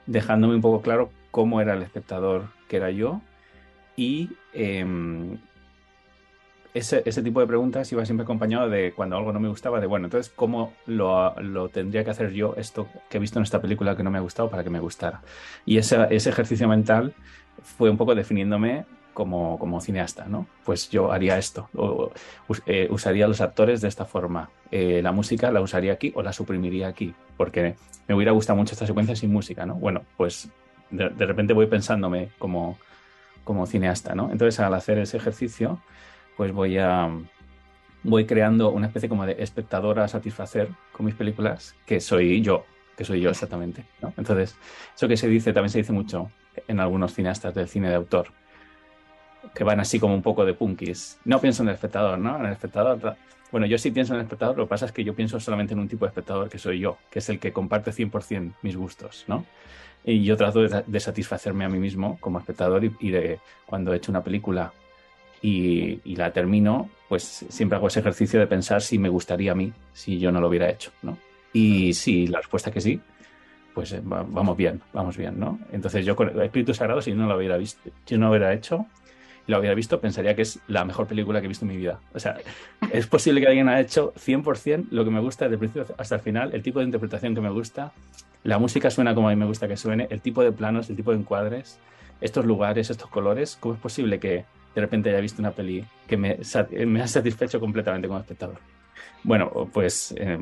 dejándome 0.06 0.56
un 0.56 0.62
poco 0.62 0.82
claro 0.82 1.10
cómo 1.32 1.62
era 1.62 1.74
el 1.74 1.82
espectador 1.82 2.50
que 2.68 2.78
era 2.78 2.92
yo 2.92 3.22
y 3.96 4.30
em, 4.54 5.38
ese, 6.74 7.02
tipo 7.24 7.40
de 7.40 7.48
preguntas 7.48 7.90
iba 7.94 8.06
siempre 8.06 8.24
acompañado 8.24 8.70
de 8.70 8.92
cuando 8.94 9.16
algo 9.16 9.32
no 9.32 9.40
me 9.40 9.48
gustaba, 9.48 9.80
de 9.80 9.88
bueno, 9.88 10.08
entonces, 10.08 10.32
¿cómo 10.36 10.74
lo, 10.86 11.34
tendría 11.70 12.04
que 12.04 12.10
hacer 12.10 12.34
yo 12.34 12.54
esto 12.58 12.90
que 13.10 13.18
he 13.18 13.20
visto 13.20 13.40
en 13.40 13.44
esta 13.44 13.62
película 13.62 13.96
que 13.96 14.04
no 14.04 14.12
me 14.12 14.18
ha 14.18 14.22
gustado 14.22 14.50
para 14.50 14.64
que 14.64 14.70
me 14.70 14.80
gustara? 14.80 15.22
Y 15.66 15.78
ese, 15.78 16.08
ese 16.10 16.30
ejercicio 16.30 16.68
mental 16.68 17.14
fue 17.66 17.90
un 17.90 17.98
poco 17.98 18.16
definiéndome 18.16 18.86
como, 19.14 19.58
como 19.58 19.82
cineasta, 19.82 20.26
¿no? 20.28 20.46
Pues 20.64 20.90
yo 20.90 21.12
haría 21.12 21.38
esto, 21.38 21.70
o, 21.76 22.12
eh, 22.66 22.88
usaría 22.92 23.28
los 23.28 23.42
actores 23.42 23.82
de 23.82 23.88
esta 23.88 24.06
forma, 24.06 24.50
eh, 24.72 25.02
la 25.02 25.12
música 25.12 25.52
la 25.52 25.62
usaría 25.62 25.94
aquí 25.94 26.12
o 26.16 26.22
la 26.22 26.34
suprimiría 26.34 26.88
aquí, 26.88 27.14
porque 27.38 27.76
me 28.08 28.16
hubiera 28.16 28.34
gustado 28.34 28.58
mucho 28.58 28.74
esta 28.74 28.86
secuencia 28.86 29.16
sin 29.16 29.32
música, 29.32 29.66
¿no? 29.66 29.76
Bueno, 29.76 30.04
pues 30.18 30.50
de, 30.92 31.10
repente 31.10 31.54
voy 31.54 31.66
pensándome 31.66 32.30
como, 32.38 32.78
como 33.44 33.66
cineasta, 33.66 34.14
¿no? 34.16 34.32
Entonces 34.32 34.60
al 34.60 34.74
hacer 34.74 35.00
ese 35.00 35.18
ejercicio, 35.18 35.80
pues 36.38 36.52
voy 36.52 36.78
a 36.78 37.10
voy 38.04 38.26
creando 38.26 38.70
una 38.70 38.88
especie 38.88 39.10
como 39.10 39.26
de 39.26 39.38
espectador 39.40 40.00
a 40.00 40.08
satisfacer 40.08 40.70
con 40.92 41.08
mis 41.08 41.16
películas, 41.16 41.76
que 41.88 42.00
soy 42.00 42.42
yo, 42.42 42.66
que 42.96 43.04
soy 43.04 43.20
yo 43.20 43.32
exactamente. 43.32 43.84
¿no? 44.00 44.14
Entonces, 44.16 44.56
eso 44.96 45.08
que 45.08 45.18
se 45.18 45.28
dice, 45.28 45.54
también 45.54 45.72
se 45.72 45.80
dice 45.80 45.92
mucho 45.92 46.30
en 46.68 46.80
algunos 46.80 47.14
cineastas 47.14 47.54
del 47.54 47.68
cine 47.68 47.90
de 47.90 47.96
autor, 47.96 48.28
que 49.54 49.64
van 49.64 49.80
así 49.80 50.00
como 50.00 50.14
un 50.14 50.22
poco 50.22 50.46
de 50.46 50.54
punkis. 50.54 51.20
No 51.26 51.40
pienso 51.40 51.64
en 51.64 51.70
el 51.70 51.76
espectador, 51.76 52.18
¿no? 52.18 52.38
En 52.38 52.46
el 52.46 52.54
espectador. 52.54 53.16
Bueno, 53.52 53.68
yo 53.68 53.78
sí 53.78 53.92
pienso 53.92 54.14
en 54.14 54.20
el 54.20 54.26
espectador, 54.26 54.58
lo 54.58 54.66
que 54.66 54.70
pasa 54.70 54.86
es 54.86 54.92
que 54.92 55.04
yo 55.04 55.14
pienso 55.14 55.40
solamente 55.40 55.74
en 55.74 55.80
un 55.80 55.88
tipo 55.88 56.06
de 56.06 56.10
espectador 56.10 56.50
que 56.50 56.58
soy 56.58 56.80
yo, 56.80 56.98
que 57.10 57.20
es 57.20 57.30
el 57.30 57.40
que 57.40 57.54
comparte 57.54 57.92
100% 57.92 58.54
mis 58.62 58.76
gustos, 58.76 59.26
¿no? 59.28 59.46
Y 60.04 60.24
yo 60.24 60.38
trato 60.38 60.62
de, 60.62 61.00
satisfacerme 61.00 61.66
a 61.66 61.70
mí 61.70 61.80
mismo 61.80 62.18
como 62.20 62.38
espectador 62.38 62.84
y, 62.84 63.10
de 63.10 63.40
cuando 63.66 63.92
he 63.92 63.98
hecho 63.98 64.12
una 64.12 64.24
película 64.24 64.72
y, 65.42 66.16
la 66.16 66.32
termino, 66.32 66.90
pues 67.10 67.46
siempre 67.50 67.78
hago 67.78 67.88
ese 67.88 68.02
ejercicio 68.02 68.40
de 68.40 68.46
pensar 68.46 68.82
si 68.82 69.00
me 69.00 69.10
gustaría 69.10 69.54
a 69.54 69.56
mí 69.56 69.74
si 69.94 70.20
yo 70.20 70.32
no 70.32 70.40
lo 70.42 70.48
hubiera 70.48 70.70
hecho, 70.70 70.92
¿no? 71.02 71.18
Y 71.54 71.94
sí, 71.94 72.28
la 72.28 72.40
respuesta 72.40 72.70
es 72.70 72.74
que 72.74 72.82
sí, 72.82 73.02
pues 73.76 73.92
eh, 73.92 74.02
vamos 74.04 74.58
bien, 74.58 74.82
vamos 74.94 75.18
bien, 75.18 75.40
¿no? 75.40 75.60
Entonces 75.72 76.06
yo 76.06 76.16
con 76.16 76.30
el 76.30 76.42
Espíritu 76.42 76.74
Sagrado, 76.74 77.02
si 77.02 77.14
no 77.14 77.28
lo 77.28 77.38
hubiera 77.38 77.58
visto, 77.58 77.92
si 78.06 78.18
no 78.18 78.26
lo 78.26 78.32
hubiera 78.32 78.54
hecho, 78.54 78.88
lo 79.48 79.60
hubiera 79.60 79.76
visto, 79.76 80.00
pensaría 80.00 80.36
que 80.36 80.42
es 80.42 80.60
la 80.68 80.86
mejor 80.86 81.06
película 81.08 81.40
que 81.42 81.46
he 81.46 81.50
visto 81.50 81.66
en 81.66 81.72
mi 81.72 81.78
vida. 81.78 82.00
O 82.14 82.20
sea, 82.20 82.38
es 82.92 83.06
posible 83.06 83.42
que 83.42 83.48
alguien 83.48 83.68
haya 83.68 83.82
hecho 83.82 84.14
100% 84.16 84.88
lo 84.90 85.04
que 85.04 85.12
me 85.12 85.20
gusta 85.20 85.46
desde 85.46 85.56
el 85.56 85.60
principio 85.60 85.96
hasta 85.98 86.16
el 86.16 86.22
final, 86.22 86.56
el 86.56 86.64
tipo 86.64 86.80
de 86.80 86.86
interpretación 86.86 87.36
que 87.36 87.42
me 87.42 87.50
gusta, 87.50 87.92
la 88.44 88.58
música 88.58 88.90
suena 88.90 89.14
como 89.14 89.28
a 89.28 89.32
mí 89.32 89.36
me 89.36 89.46
gusta 89.46 89.68
que 89.68 89.76
suene, 89.76 90.08
el 90.10 90.22
tipo 90.22 90.42
de 90.42 90.52
planos, 90.52 90.90
el 90.90 90.96
tipo 90.96 91.12
de 91.12 91.18
encuadres, 91.18 91.78
estos 92.22 92.46
lugares, 92.46 92.90
estos 92.90 93.10
colores. 93.10 93.58
¿Cómo 93.60 93.76
es 93.76 93.82
posible 93.82 94.20
que 94.20 94.46
de 94.74 94.82
repente 94.82 95.10
haya 95.10 95.20
visto 95.20 95.42
una 95.42 95.52
peli 95.52 95.84
que 96.08 96.16
me, 96.16 96.40
me 96.86 97.02
ha 97.02 97.08
satisfecho 97.08 97.60
completamente 97.60 98.08
como 98.08 98.20
espectador? 98.20 98.58
Bueno, 99.24 99.50
pues 99.74 100.14
eh, 100.18 100.40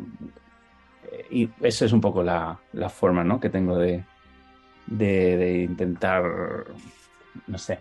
y 1.30 1.50
eso 1.62 1.86
es 1.86 1.94
un 1.94 2.02
poco 2.02 2.24
la, 2.24 2.60
la 2.74 2.90
forma 2.90 3.24
¿no? 3.24 3.40
que 3.40 3.50
tengo 3.50 3.78
de, 3.78 4.04
de, 4.86 5.64
intentar, 5.64 6.24
no 7.48 7.58
sé, 7.58 7.80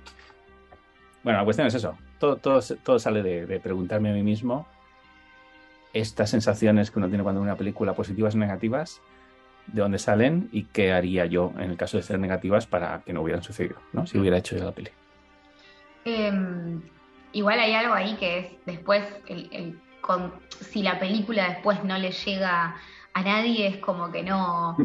bueno, 1.23 1.39
la 1.39 1.45
cuestión 1.45 1.67
es 1.67 1.75
eso. 1.75 1.97
Todo, 2.19 2.37
todo, 2.37 2.61
todo 2.83 2.99
sale 2.99 3.23
de, 3.23 3.61
preguntarme 3.61 4.11
a 4.11 4.15
mí 4.15 4.23
mismo 4.23 4.67
estas 5.93 6.31
sensaciones 6.31 6.91
que 6.91 6.99
uno 6.99 7.09
tiene 7.09 7.23
cuando 7.23 7.41
una 7.41 7.57
película, 7.57 7.95
positivas 7.95 8.35
o 8.35 8.39
negativas, 8.39 9.01
de 9.67 9.83
dónde 9.83 9.99
salen 9.99 10.49
y 10.53 10.65
qué 10.65 10.93
haría 10.93 11.27
yo 11.27 11.53
en 11.59 11.71
el 11.71 11.77
caso 11.77 11.97
de 11.97 12.03
ser 12.03 12.19
negativas 12.19 12.67
para 12.67 13.03
que 13.03 13.12
no 13.12 13.23
hubieran 13.23 13.43
sucedido, 13.43 13.77
¿no? 13.93 14.07
Si 14.07 14.19
hubiera 14.19 14.39
hecho 14.39 14.57
yo 14.57 14.65
la 14.65 14.73
peli. 14.73 14.91
Em, 16.05 16.83
igual 17.33 17.61
hay 17.61 17.75
algo 17.75 17.95
ahí 17.95 18.17
que 18.17 18.39
es 18.39 18.47
después, 18.67 19.05
el, 19.29 19.79
si 20.61 20.83
la 20.83 20.99
película 20.99 21.51
después 21.51 21.85
no 21.85 21.97
le 21.99 22.11
llega 22.11 22.77
a 23.14 23.23
nadie, 23.23 23.66
es 23.66 23.76
como 23.78 24.11
que 24.11 24.23
no, 24.23 24.76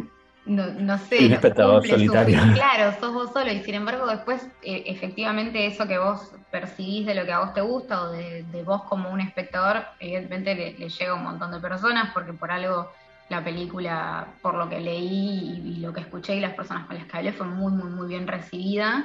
no, 0.47 0.67
no 0.67 0.97
sé. 0.97 1.25
Un 1.25 1.33
espectador 1.33 1.85
solitario. 1.85 2.39
claro, 2.53 2.97
sos 2.99 3.13
vos 3.13 3.31
solo. 3.33 3.51
Y 3.51 3.61
sin 3.63 3.75
embargo, 3.75 4.07
después, 4.07 4.47
eh, 4.63 4.83
efectivamente, 4.87 5.65
eso 5.65 5.87
que 5.87 5.97
vos 5.97 6.31
percibís 6.51 7.05
de 7.05 7.15
lo 7.15 7.25
que 7.25 7.33
a 7.33 7.39
vos 7.39 7.53
te 7.53 7.61
gusta 7.61 8.03
o 8.03 8.11
de, 8.11 8.63
vos 8.65 8.83
como 8.83 9.09
un 9.09 9.21
espectador, 9.21 9.83
evidentemente 9.99 10.55
le, 10.55 10.89
llega 10.89 11.11
a 11.11 11.15
un 11.15 11.23
montón 11.23 11.51
de 11.51 11.59
personas 11.59 12.11
porque 12.13 12.33
por 12.33 12.51
algo 12.51 12.89
la 13.29 13.43
película, 13.43 14.27
por 14.41 14.55
lo 14.55 14.69
que 14.69 14.79
leí 14.79 15.61
y, 15.65 15.79
lo 15.79 15.91
que 15.91 15.99
escuché 15.99 16.35
y 16.35 16.39
las 16.39 16.53
personas 16.53 16.87
con 16.87 16.95
las 16.95 17.05
que 17.05 17.17
hablé, 17.17 17.33
fue 17.33 17.45
muy, 17.45 17.73
muy, 17.73 17.89
muy 17.89 18.07
bien 18.07 18.25
recibida. 18.25 19.03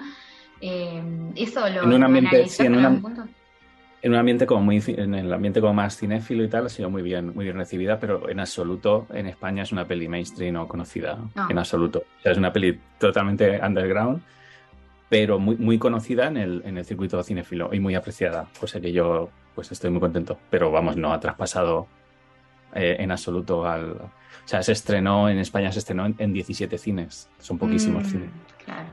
Eh, 0.60 1.02
eso 1.34 1.68
lo. 1.68 1.82
En 1.82 2.48
sí, 2.48 2.64
en, 2.64 2.76
una, 2.76 3.00
en 4.02 4.10
un 4.10 4.18
ambiente 4.18 4.46
como 4.46 4.62
muy 4.62 4.82
en 4.88 5.14
el 5.14 5.32
ambiente 5.32 5.60
como 5.60 5.74
más 5.74 5.96
cinéfilo 5.96 6.42
y 6.42 6.48
tal 6.48 6.66
ha 6.66 6.68
sido 6.68 6.90
muy 6.90 7.02
bien 7.02 7.32
muy 7.34 7.44
bien 7.44 7.56
recibida 7.56 8.00
pero 8.00 8.28
en 8.28 8.40
absoluto 8.40 9.06
en 9.12 9.26
España 9.26 9.62
es 9.62 9.70
una 9.70 9.86
peli 9.86 10.08
mainstream 10.08 10.56
o 10.56 10.66
conocida 10.66 11.18
en 11.48 11.58
absoluto. 11.58 12.00
O 12.18 12.22
sea, 12.22 12.32
es 12.32 12.38
una 12.38 12.52
peli 12.52 12.78
totalmente 12.98 13.60
underground 13.64 14.20
pero 15.08 15.38
muy 15.38 15.56
muy 15.56 15.78
conocida 15.78 16.26
en 16.26 16.36
el, 16.36 16.62
en 16.64 16.78
el 16.78 16.84
circuito 16.84 17.22
cinéfilo 17.22 17.70
y 17.72 17.78
muy 17.78 17.94
apreciada. 17.94 18.48
Cosa 18.58 18.80
que 18.80 18.92
yo 18.92 19.30
pues 19.54 19.70
estoy 19.70 19.90
muy 19.90 20.00
contento 20.00 20.36
pero 20.50 20.72
vamos 20.72 20.96
no 20.96 21.12
ha 21.12 21.20
traspasado 21.20 21.86
eh, 22.74 22.96
en 22.98 23.12
absoluto 23.12 23.66
al 23.66 23.92
o 23.92 24.48
sea 24.48 24.64
se 24.64 24.72
estrenó 24.72 25.28
en 25.28 25.38
España 25.38 25.70
se 25.70 25.78
estrenó 25.78 26.06
en, 26.06 26.32
17 26.32 26.76
cines. 26.76 27.28
Son 27.38 27.56
poquísimos 27.56 28.02
mm, 28.02 28.06
cines 28.06 28.30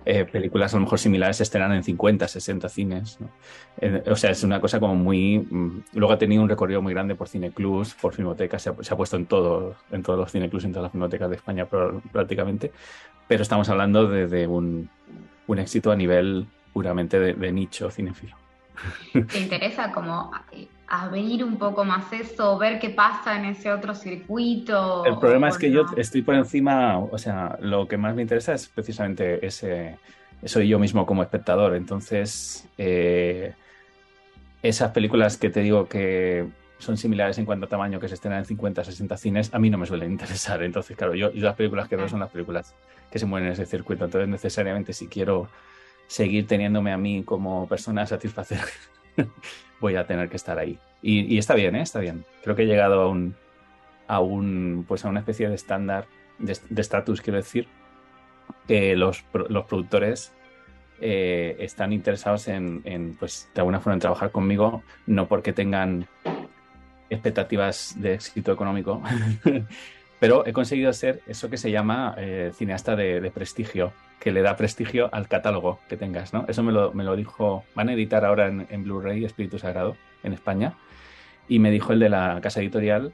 eh, 0.06 0.26
películas 0.26 0.74
a 0.74 0.78
lo 0.78 0.84
mejor 0.84 1.00
similares 1.00 1.38
se 1.38 1.44
estrenan 1.44 1.74
en 1.74 1.84
50, 1.84 2.28
60 2.28 2.70
cines. 2.70 3.20
Eh, 3.80 4.04
o 4.08 4.16
sea, 4.16 4.32
es 4.32 4.44
una 4.44 4.60
cosa 4.60 4.80
como 4.80 4.96
muy... 4.96 5.40
Mm, 5.40 5.84
luego 5.94 6.14
ha 6.14 6.18
tenido 6.18 6.42
un 6.42 6.50
recorrido 6.50 6.82
muy 6.82 6.94
grande 6.94 7.16
por 7.16 7.28
Cineclubs, 7.28 7.94
por 7.96 8.14
Filmotecas, 8.14 8.62
se 8.62 8.70
ha, 8.70 8.98
puesto 8.98 9.18
en, 9.18 9.26
todo, 9.26 9.76
en 9.92 10.04
todos 10.04 10.20
los 10.20 10.32
Cineclubs, 10.32 10.66
en 10.66 10.72
todas 10.72 10.84
las 10.84 10.92
Filmotecas 10.92 11.30
de 11.30 11.36
España 11.36 11.68
prácticamente, 12.12 12.72
pero 13.28 13.44
estamos 13.44 13.70
hablando 13.70 14.08
de, 14.08 14.48
un, 14.48 14.90
éxito 15.58 15.92
a 15.92 15.96
nivel 15.96 16.48
puramente 16.74 17.20
de, 17.20 17.52
nicho 17.52 17.90
cinefilo. 17.92 18.36
¿Te 19.14 19.40
interesa 19.40 19.92
como 19.92 20.32
abrir 20.90 21.44
un 21.44 21.58
poco 21.58 21.86
más 21.86 22.12
eso, 22.12 22.58
ver 22.58 22.80
qué 22.80 22.90
pasa 22.90 23.38
en 23.38 23.46
ese 23.46 23.72
otro 23.72 23.94
circuito. 23.94 25.06
El 25.06 25.20
problema 25.20 25.50
es 25.50 25.58
que 25.58 25.72
yo 25.72 25.86
estoy 25.96 26.24
por 26.24 26.36
encima, 26.36 26.98
o 26.98 27.18
sea, 27.18 27.58
lo 27.62 27.88
que 27.88 27.98
más 27.98 28.16
me 28.16 28.24
interesa 28.24 28.54
es 28.54 28.68
precisamente 28.68 29.46
ese, 29.46 30.00
soy 30.44 30.68
yo 30.68 30.80
mismo 30.80 31.06
como 31.06 31.22
espectador. 31.22 31.76
Entonces, 31.76 32.68
eh, 32.78 33.54
esas 34.64 34.92
películas 34.92 35.38
que 35.38 35.50
te 35.50 35.62
digo 35.62 35.88
que 35.88 36.48
son 36.80 36.98
similares 36.98 37.38
en 37.38 37.46
cuanto 37.46 37.68
a 37.68 37.70
tamaño, 37.70 38.00
que 38.00 38.08
se 38.08 38.16
estrenan 38.16 38.40
en 38.40 38.46
50, 38.46 38.84
60 38.84 39.18
cines, 39.18 39.54
a 39.54 39.60
mí 39.60 39.70
no 39.70 39.78
me 39.78 39.86
suelen 39.86 40.12
interesar. 40.12 40.64
Entonces, 40.64 40.98
claro, 40.98 41.14
yo, 41.14 41.30
las 41.36 41.56
películas 41.56 41.88
que 41.88 41.98
veo 41.98 42.10
son 42.10 42.20
las 42.20 42.32
películas 42.32 42.74
que 43.12 43.20
se 43.20 43.28
mueven 43.28 43.48
en 43.48 43.54
ese 43.54 43.68
circuito. 43.68 44.06
Entonces, 44.06 44.28
necesariamente, 44.28 44.94
si 44.94 45.08
quiero 45.08 45.50
seguir 46.10 46.48
teniéndome 46.48 46.92
a 46.92 46.98
mí 46.98 47.24
como 47.24 47.68
persona 47.68 48.04
a 48.04 48.08
voy 49.80 49.96
a 49.96 50.06
tener 50.06 50.28
que 50.28 50.36
estar 50.36 50.58
ahí. 50.58 50.78
Y, 51.02 51.38
está 51.38 51.56
bien, 51.56 51.76
¿eh? 51.76 51.82
está 51.82 52.00
bien. 52.00 52.26
Creo 52.44 52.56
que 52.56 52.64
he 52.64 52.66
llegado 52.66 53.02
a 53.02 53.08
un, 53.08 53.36
a 54.08 54.20
un 54.20 54.84
pues 54.88 55.06
a 55.06 55.10
una 55.10 55.20
especie 55.20 55.48
de 55.48 55.56
estándar, 55.56 56.08
de 56.40 56.82
estatus, 56.82 57.22
quiero 57.22 57.38
decir, 57.38 57.68
que 58.68 58.96
los, 58.96 59.24
los 59.50 59.66
productores 59.66 60.34
eh, 61.00 61.56
están 61.60 61.94
interesados 61.94 62.48
en, 62.50 62.82
en, 62.84 63.16
pues, 63.16 63.50
de 63.54 63.62
alguna 63.62 63.80
forma, 63.80 63.94
en 63.94 64.00
trabajar 64.02 64.32
conmigo, 64.32 64.84
no 65.06 65.28
porque 65.28 65.54
tengan 65.54 66.08
expectativas 67.10 67.96
de 67.98 68.16
éxito 68.16 68.52
económico, 68.52 69.02
pero 70.20 70.46
he 70.46 70.54
conseguido 70.54 70.92
ser 70.92 71.22
eso 71.28 71.50
que 71.50 71.58
se 71.58 71.72
llama 71.72 72.16
eh, 72.18 72.52
cineasta 72.54 72.96
de, 72.96 73.32
prestigio, 73.32 73.94
que 74.20 74.32
le 74.32 74.42
da 74.42 74.56
prestigio 74.56 75.10
al 75.14 75.28
catálogo 75.28 75.80
que 75.88 75.98
tengas, 75.98 76.34
¿no? 76.34 76.46
Eso 76.48 76.62
me 76.64 76.72
lo, 76.72 76.94
me 76.94 77.04
lo 77.04 77.16
dijo, 77.16 77.64
van 77.76 77.90
a 77.90 77.94
editar 77.94 78.26
ahora 78.26 78.48
en, 78.48 78.84
Blu-ray 78.84 79.24
Espíritu 79.24 79.60
Sagrado 79.60 79.96
en 80.24 80.34
España, 80.34 80.74
y 81.48 81.60
me 81.60 81.72
dijo 81.72 81.94
el 81.94 82.00
de 82.00 82.10
la 82.10 82.40
casa 82.42 82.60
editorial 82.60 83.14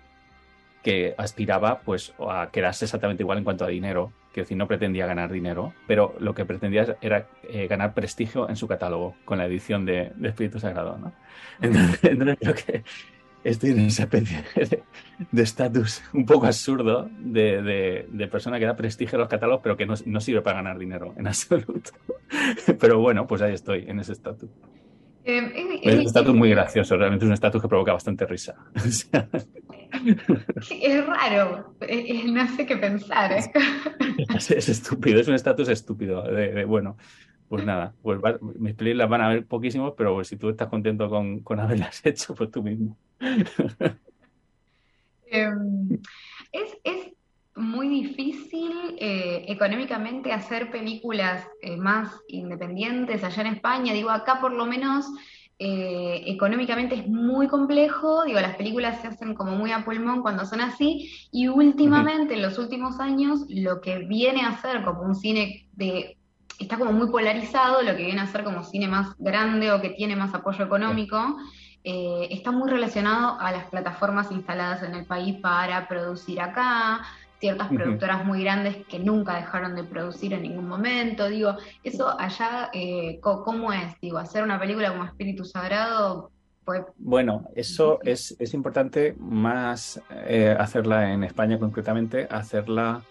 que 0.84 1.16
aspiraba 1.18 1.80
pues 1.80 2.14
a 2.20 2.50
quedarse 2.52 2.86
exactamente 2.86 3.24
igual 3.24 3.40
en 3.40 3.44
cuanto 3.44 3.66
a 3.66 3.68
dinero, 3.68 4.12
que 4.34 4.42
decir, 4.42 4.58
no 4.58 4.68
pretendía 4.68 5.06
ganar 5.06 5.32
dinero, 5.32 5.74
pero 5.88 6.16
lo 6.20 6.36
que 6.36 6.46
pretendía 6.46 6.98
era 7.02 7.28
eh, 7.50 7.68
ganar 7.68 7.94
prestigio 7.94 8.50
en 8.50 8.56
su 8.56 8.68
catálogo 8.68 9.16
con 9.26 9.38
la 9.38 9.46
edición 9.46 9.86
de, 9.86 10.12
Espíritu 10.24 10.60
Sagrado, 10.60 10.98
¿no? 10.98 11.14
Entonces, 11.62 12.38
creo 12.40 12.56
que 12.56 12.84
estoy 13.46 13.72
en 13.72 13.80
esa 13.82 14.04
especie 14.04 14.44
de 15.32 15.44
estatus 15.44 16.02
un 16.14 16.26
poco 16.26 16.48
absurdo 16.48 17.10
de, 17.20 18.08
de, 18.12 18.28
persona 18.28 18.60
que 18.60 18.66
da 18.66 18.76
prestigio 18.76 19.18
a 19.18 19.20
los 19.20 19.30
catálogos, 19.30 19.62
pero 19.64 19.78
que 19.78 19.86
no, 19.86 19.94
no 20.06 20.20
sirve 20.20 20.42
para 20.42 20.58
ganar 20.58 20.78
dinero 20.78 21.14
en 21.16 21.28
absoluto. 21.28 21.92
Pero 22.80 23.00
bueno, 23.00 23.28
pues 23.28 23.42
ahí 23.42 23.54
estoy, 23.54 23.86
en 23.88 24.00
ese 24.00 24.14
estatus. 24.14 24.50
Eh, 25.24 25.80
es 25.82 25.96
un 25.96 26.02
estatus 26.02 26.36
muy 26.36 26.50
gracioso, 26.50 26.98
realmente 26.98 27.26
es 27.26 27.28
un 27.28 27.34
estatus 27.34 27.62
que 27.62 27.68
provoca 27.68 27.94
bastante 27.94 28.26
risa. 28.26 28.56
es 30.82 31.06
raro, 31.06 31.76
no 32.26 32.56
sé 32.56 32.66
qué 32.66 32.78
pensar. 32.78 33.32
¿eh? 33.32 33.52
Es, 34.36 34.70
estúpido, 34.70 35.20
es 35.20 35.28
un 35.28 35.36
estatus 35.36 35.70
estúpido. 35.70 36.24
De, 36.24 36.66
bueno, 36.66 36.98
pues 37.50 37.66
nada, 37.66 37.94
pues 38.02 38.20
mis 38.42 38.74
películas 38.74 39.10
van 39.10 39.22
a 39.22 39.30
ver 39.30 39.46
poquísimos, 39.46 39.94
pero 39.98 40.14
pues 40.16 40.28
si 40.28 40.38
tú 40.38 40.50
estás 40.50 40.68
contento 40.68 41.10
con, 41.10 41.40
con 41.42 41.60
haberlas 41.60 42.02
hecho, 42.06 42.34
pues 42.36 42.52
tú 42.52 42.64
mismo. 42.64 42.98
Em, 45.28 46.00
es, 46.52 46.78
es, 46.84 47.16
muy 47.58 47.88
difícil 47.88 48.98
eh, 49.00 49.46
económicamente 49.48 50.34
hacer 50.34 50.72
películas 50.72 51.48
eh, 51.62 51.78
más 51.78 52.12
independientes 52.28 53.24
allá 53.24 53.42
en 53.44 53.54
España. 53.56 53.94
Digo, 53.94 54.10
acá 54.10 54.42
por 54.42 54.52
lo 54.52 54.66
menos 54.66 55.06
eh, 55.58 56.24
económicamente 56.26 56.96
es 56.96 57.08
muy 57.08 57.48
complejo. 57.48 58.26
Digo, 58.26 58.42
las 58.42 58.58
películas 58.58 59.02
se 59.02 59.08
hacen 59.08 59.34
como 59.36 59.56
muy 59.56 59.72
a 59.72 59.86
pulmón 59.86 60.22
cuando 60.22 60.46
son 60.46 60.60
así. 60.60 61.10
Y 61.32 61.48
últimamente, 61.48 62.34
en 62.34 62.42
los 62.42 62.58
últimos 62.58 63.00
años, 63.00 63.46
lo 63.48 63.80
que 63.80 64.00
viene 64.00 64.42
a 64.42 64.62
ser 64.62 64.84
como 64.84 65.04
un 65.04 65.16
cine 65.16 65.70
de 65.74 66.18
está 66.60 66.78
como 66.78 66.92
muy 66.92 67.10
polarizado, 67.10 67.82
lo 67.82 67.96
que 67.96 68.06
viene 68.06 68.22
a 68.22 68.28
ser 68.28 68.44
como 68.44 68.64
cine 68.64 68.88
más 68.88 69.16
grande 69.18 69.72
o 69.72 69.82
que 69.82 69.90
tiene 69.90 70.16
más 70.16 70.34
apoyo 70.34 70.66
económico, 70.66 71.38
está 71.84 72.50
muy 72.50 72.68
relacionado 72.68 73.40
a 73.40 73.52
las 73.52 73.66
plataformas 73.66 74.32
instaladas 74.32 74.82
en 74.82 74.96
el 74.96 75.06
país 75.06 75.36
para 75.40 75.88
producir 75.88 76.42
acá, 76.42 77.02
ciertas 77.40 77.68
productoras 77.68 78.26
muy 78.26 78.44
grandes 78.44 78.78
que 78.88 79.00
nunca 79.00 79.36
dejaron 79.36 79.76
de 79.76 79.84
producir 79.84 80.34
en 80.34 80.44
ningún 80.44 80.68
momento. 80.68 81.28
Digo, 81.30 81.56
eso 81.84 82.20
allá, 82.20 82.70
eh, 82.74 83.20
¿cómo 83.22 83.72
es? 83.72 84.00
Digo, 84.02 84.18
hacer 84.18 84.44
una 84.44 84.60
película 84.60 84.90
como 84.92 85.06
Espíritu 85.06 85.46
Sagrado. 85.46 86.32
Bueno, 86.98 87.46
eso 87.56 88.00
es, 88.02 88.36
es 88.40 88.54
importante 88.56 89.16
más 89.20 90.02
eh, 90.10 90.56
hacerla 90.58 91.12
en 91.12 91.24
España 91.24 91.60
concretamente, 91.60 92.28
hacerla... 92.30 93.04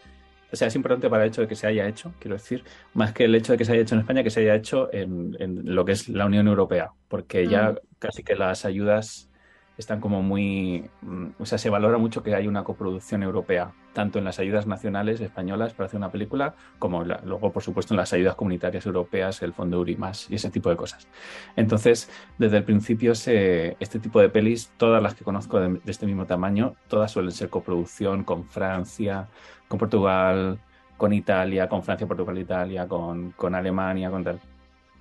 O 0.54 0.56
sea, 0.56 0.68
es 0.68 0.76
importante 0.76 1.10
para 1.10 1.24
el 1.24 1.30
hecho 1.30 1.40
de 1.40 1.48
que 1.48 1.56
se 1.56 1.66
haya 1.66 1.88
hecho, 1.88 2.14
quiero 2.20 2.36
decir, 2.36 2.62
más 2.92 3.12
que 3.12 3.24
el 3.24 3.34
hecho 3.34 3.52
de 3.52 3.58
que 3.58 3.64
se 3.64 3.72
haya 3.72 3.82
hecho 3.82 3.96
en 3.96 4.02
España, 4.02 4.22
que 4.22 4.30
se 4.30 4.40
haya 4.40 4.54
hecho 4.54 4.88
en, 4.92 5.34
lo 5.64 5.84
que 5.84 5.92
es 5.92 6.08
la 6.08 6.26
Unión 6.26 6.46
Europea, 6.46 6.92
porque 7.08 7.48
ya 7.48 7.72
mm. 7.72 7.76
casi 7.98 8.22
que 8.22 8.36
las 8.36 8.64
ayudas 8.64 9.28
están 9.76 10.00
como 10.00 10.22
muy, 10.22 10.88
mm, 11.02 11.26
o 11.38 11.46
sea, 11.46 11.58
se 11.58 11.70
valora 11.70 11.98
mucho 11.98 12.22
que 12.22 12.34
hay 12.34 12.46
una 12.46 12.64
coproducción 12.64 13.22
europea, 13.22 13.72
tanto 13.92 14.18
en 14.18 14.24
las 14.24 14.38
ayudas 14.38 14.66
nacionales 14.66 15.20
españolas 15.20 15.74
para 15.74 15.86
hacer 15.86 15.98
una 15.98 16.10
película, 16.10 16.54
como 16.78 17.04
luego, 17.04 17.52
por 17.52 17.62
supuesto, 17.62 17.94
en 17.94 17.98
las 17.98 18.12
ayudas 18.12 18.36
comunitarias 18.36 18.86
europeas, 18.86 19.42
el 19.42 19.52
Fondo 19.52 19.80
Urimas 19.80 20.30
y 20.30 20.36
ese 20.36 20.50
tipo 20.50 20.70
de 20.70 20.76
cosas. 20.76 21.08
Entonces, 21.56 22.08
desde 22.38 22.58
el 22.58 22.64
principio, 22.64 23.12
este 23.12 23.98
tipo 24.00 24.20
de 24.20 24.28
pelis, 24.28 24.70
todas 24.76 25.02
las 25.02 25.14
que 25.14 25.24
conozco 25.24 25.58
de, 25.60 25.80
este 25.86 26.06
mismo 26.06 26.26
tamaño, 26.26 26.74
todas 26.88 27.10
suelen 27.10 27.32
ser 27.32 27.48
coproducción 27.50 28.24
con 28.24 28.44
Francia, 28.44 29.28
con 29.68 29.78
Portugal, 29.78 30.58
con 30.96 31.12
Italia, 31.12 31.68
con 31.68 31.82
Francia, 31.82 32.06
Portugal, 32.06 32.38
Italia, 32.38 32.86
con, 32.86 33.32
con 33.32 33.54
Alemania, 33.54 34.10
con 34.10 34.22
tal. 34.22 34.40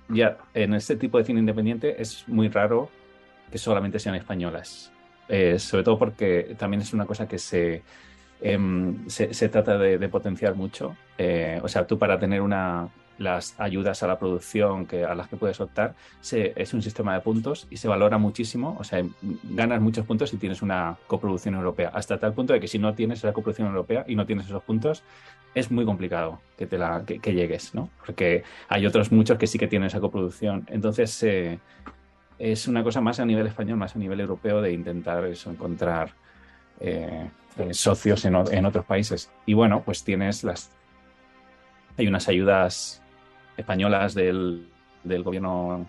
Ya, 0.08 0.38
en 0.52 0.74
este 0.74 0.96
tipo 0.96 1.18
de 1.18 1.24
cine 1.24 1.40
independiente 1.40 2.00
es 2.02 2.28
muy 2.28 2.48
raro 2.48 2.90
que 3.50 3.58
solamente 3.58 3.98
sean 3.98 4.14
españolas. 4.14 4.92
Eh, 5.28 5.58
sobre 5.58 5.84
todo 5.84 5.98
porque 5.98 6.54
también 6.58 6.82
es 6.82 6.92
una 6.92 7.06
cosa 7.06 7.26
que 7.26 7.38
se, 7.38 7.82
em, 8.40 9.08
se, 9.08 9.48
trata 9.48 9.78
de, 9.78 10.08
potenciar 10.08 10.54
mucho. 10.54 10.96
Eh, 11.16 11.60
o 11.62 11.68
sea, 11.68 11.86
tú 11.86 11.98
para 11.98 12.18
tener 12.18 12.42
una, 12.42 12.88
las 13.18 13.58
ayudas 13.58 14.02
a 14.02 14.06
la 14.06 14.18
producción 14.18 14.86
que, 14.86 15.04
a 15.04 15.14
las 15.14 15.28
que 15.28 15.36
puedes 15.36 15.60
optar, 15.60 15.94
es 16.30 16.74
un 16.74 16.82
sistema 16.82 17.14
de 17.14 17.20
puntos 17.20 17.66
y 17.70 17.76
se 17.76 17.88
valora 17.88 18.18
muchísimo. 18.18 18.76
O 18.78 18.84
sea, 18.84 19.02
ganas 19.44 19.80
muchos 19.80 20.04
puntos 20.06 20.30
si 20.30 20.36
tienes 20.36 20.62
una 20.62 20.96
coproducción 21.06 21.54
europea. 21.54 21.90
Hasta 21.94 22.18
tal 22.18 22.34
punto 22.34 22.52
de 22.52 22.60
que 22.60 22.68
si 22.68 22.78
no 22.78 22.94
tienes 22.94 23.18
esa 23.18 23.32
coproducción 23.32 23.68
europea 23.68 24.04
y 24.06 24.16
no 24.16 24.26
tienes 24.26 24.46
esos 24.46 24.62
puntos, 24.62 25.02
es 25.54 25.70
muy 25.70 25.84
complicado 25.84 26.40
que, 26.58 26.66
te 26.66 26.78
la, 26.78 27.04
que, 27.04 27.32
llegues, 27.32 27.74
¿no? 27.74 27.88
Porque 28.04 28.42
hay 28.68 28.86
otros 28.86 29.12
muchos 29.12 29.38
que 29.38 29.46
sí 29.46 29.58
que 29.58 29.68
tienen 29.68 29.86
esa 29.86 30.00
coproducción. 30.00 30.66
Entonces, 30.68 31.22
eh, 31.22 31.60
es 32.38 32.68
una 32.68 32.82
cosa 32.82 33.00
más 33.00 33.20
a 33.20 33.24
nivel 33.24 33.46
español, 33.46 33.78
más 33.78 33.94
a 33.96 33.98
nivel 33.98 34.20
europeo 34.20 34.60
de 34.60 34.72
intentar 34.72 35.24
eso, 35.24 35.50
encontrar 35.50 36.12
eh, 36.80 37.28
eh, 37.58 37.74
socios 37.74 38.24
en, 38.24 38.34
otros 38.34 38.84
países. 38.84 39.30
Y 39.46 39.54
bueno, 39.54 39.82
pues 39.84 40.04
tienes 40.04 40.44
las... 40.44 40.70
Hay 41.96 42.08
unas 42.08 42.28
ayudas 42.28 43.00
españolas 43.56 44.14
del, 44.14 44.68
gobierno 45.04 45.86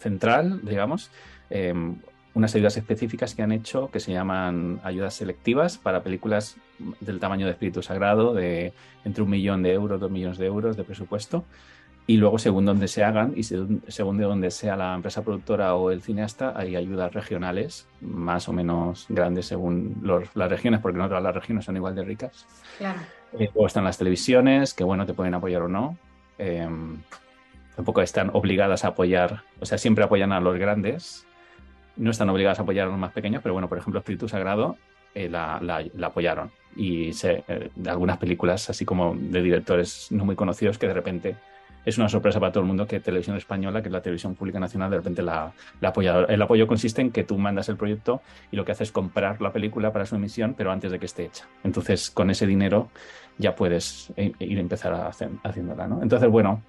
central, 0.00 0.60
digamos, 0.64 1.10
em, 1.48 1.96
unas 2.34 2.54
ayudas 2.54 2.76
específicas 2.76 3.34
que 3.34 3.42
han 3.42 3.52
hecho 3.52 3.90
que 3.90 4.00
se 4.00 4.12
llaman 4.12 4.80
ayudas 4.82 5.14
selectivas 5.14 5.78
para 5.78 6.02
películas 6.02 6.56
del 7.00 7.20
tamaño 7.20 7.46
de 7.46 7.52
Espíritu 7.52 7.82
Sagrado, 7.82 8.34
de 8.34 8.72
entre 9.04 9.22
un 9.22 9.30
millón 9.30 9.62
de 9.62 9.72
euros, 9.72 10.00
dos 10.00 10.10
millones 10.10 10.38
de 10.38 10.46
euros 10.46 10.76
de 10.76 10.82
presupuesto, 10.82 11.44
y 12.06 12.16
luego, 12.16 12.38
según 12.38 12.64
donde 12.64 12.88
se 12.88 13.04
hagan 13.04 13.32
y 13.36 13.44
según 13.44 14.18
de 14.18 14.24
donde 14.24 14.50
sea 14.50 14.76
la 14.76 14.94
empresa 14.94 15.22
productora 15.22 15.76
o 15.76 15.90
el 15.92 16.02
cineasta, 16.02 16.52
hay 16.56 16.74
ayudas 16.74 17.12
regionales, 17.12 17.86
más 18.00 18.48
o 18.48 18.52
menos 18.52 19.06
grandes 19.08 19.46
según 19.46 20.02
las 20.34 20.50
regiones, 20.50 20.80
porque 20.80 20.98
no 20.98 21.06
todas 21.06 21.22
las 21.22 21.34
regiones 21.34 21.64
son 21.64 21.76
igual 21.76 21.94
de 21.94 22.02
ricas. 22.02 22.46
Claro. 22.78 22.98
Eh, 23.38 23.50
o 23.54 23.66
están 23.66 23.84
las 23.84 23.98
televisiones, 23.98 24.74
que 24.74 24.82
bueno, 24.82 25.06
te 25.06 25.14
pueden 25.14 25.34
apoyar 25.34 25.62
o 25.62 25.68
no. 25.68 25.96
Em, 26.38 26.98
tampoco 27.76 28.02
están 28.02 28.30
obligadas 28.32 28.84
a 28.84 28.88
apoyar, 28.88 29.42
o 29.60 29.66
sea, 29.66 29.78
siempre 29.78 30.02
apoyan 30.02 30.32
a 30.32 30.40
los 30.40 30.58
grandes, 30.58 31.24
no 31.96 32.10
están 32.10 32.28
obligadas 32.30 32.58
a 32.58 32.62
apoyar 32.62 32.88
a 32.88 32.90
los 32.90 32.98
más 32.98 33.12
pequeños, 33.12 33.42
pero 33.44 33.52
bueno, 33.52 33.68
por 33.68 33.78
ejemplo, 33.78 34.00
Espíritu 34.00 34.28
Sagrado 34.28 34.76
eh, 35.14 35.28
la, 35.28 35.60
apoyaron. 36.02 36.50
Y 36.74 37.12
se, 37.12 37.44
eh, 37.46 37.70
algunas 37.86 38.18
películas, 38.18 38.68
así 38.70 38.84
como 38.84 39.14
de 39.14 39.40
directores 39.40 40.08
no 40.10 40.24
muy 40.24 40.34
conocidos, 40.34 40.78
que 40.78 40.88
de 40.88 40.94
repente 40.94 41.36
es 41.84 41.98
una 41.98 42.08
sorpresa 42.08 42.38
para 42.38 42.52
todo 42.52 42.62
el 42.62 42.68
mundo 42.68 42.86
que 42.86 43.00
Televisión 43.00 43.36
Española, 43.36 43.82
que 43.82 43.88
es 43.88 43.92
la 43.92 44.02
televisión 44.02 44.34
pública 44.34 44.60
nacional, 44.60 44.90
de 44.90 44.98
repente 44.98 45.22
la. 45.22 45.52
El 46.28 46.42
apoyo 46.42 46.66
consiste 46.66 47.00
en 47.00 47.10
que 47.10 47.24
tú 47.24 47.38
mandas 47.38 47.68
el 47.68 47.76
proyecto 47.76 48.22
y 48.50 48.56
lo 48.56 48.64
que 48.64 48.72
haces 48.72 48.88
es 48.88 48.92
comprar 48.92 49.40
la 49.40 49.52
película 49.52 49.92
para 49.92 50.06
su 50.06 50.16
emisión, 50.16 50.54
pero 50.56 50.72
antes 50.72 50.90
de 50.90 50.98
que 50.98 51.06
esté 51.06 51.24
hecha. 51.26 51.46
Entonces, 51.64 52.10
con 52.10 52.30
ese 52.30 52.46
dinero 52.46 52.88
ya 53.38 53.54
puedes 53.54 54.12
ir 54.16 54.58
a 54.58 54.60
empezar 54.60 54.92
a 54.92 55.08
hacer, 55.08 55.30
haciéndola. 55.42 55.86
¿no? 55.86 56.02
Entonces, 56.02 56.28
bueno, 56.28 56.62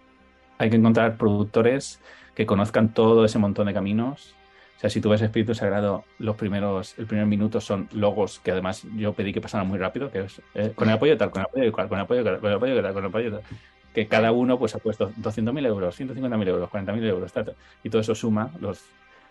hay 0.58 0.70
que 0.70 0.78
encontrar 0.78 1.18
productores 1.18 2.00
que 2.36 2.46
conozcan 2.46 2.94
todo 2.94 3.26
ese 3.26 3.40
montón 3.40 3.68
de 3.68 3.74
caminos. 3.74 4.36
O 4.78 4.80
sea, 4.80 4.90
si 4.90 5.00
tú 5.02 5.10
ves 5.10 5.22
Espíritu 5.22 5.56
Sagrado, 5.56 6.04
los 6.20 6.36
primeros, 6.36 6.98
el 6.98 7.06
primer 7.06 7.26
minuto 7.26 7.62
son 7.62 7.88
logos 7.94 8.40
que 8.40 8.52
además 8.52 8.86
yo 8.96 9.14
pedí 9.14 9.32
que 9.32 9.42
pasaran 9.42 9.68
muy 9.68 9.80
rápido, 9.80 10.12
que 10.12 10.22
es 10.22 10.42
eh, 10.56 10.74
con 10.76 10.90
el 10.90 10.96
apoyo 10.96 11.18
tal, 11.18 11.32
con 11.32 11.42
el 11.42 11.46
apoyo 11.46 11.72
tal, 11.72 11.88
con 11.88 11.98
el 11.98 12.04
apoyo 12.04 12.24
tal, 12.24 12.40
con 12.40 12.50
el 12.50 12.56
apoyo 12.58 12.82
tal, 12.82 12.94
con 12.94 13.04
el 13.04 13.10
apoyo 13.10 13.32
tal 13.32 13.44
que 13.94 14.08
cada 14.08 14.32
uno 14.32 14.58
pues 14.58 14.76
ha 14.76 14.80
puesto 14.80 15.12
200.000 15.12 15.68
euros, 15.68 16.00
150.000 16.00 16.48
euros, 16.48 16.70
40.000 16.70 17.06
euros, 17.06 17.34
y 17.84 17.90
todo 17.90 18.02
eso 18.02 18.16
suma 18.16 18.50
los, 18.60 18.84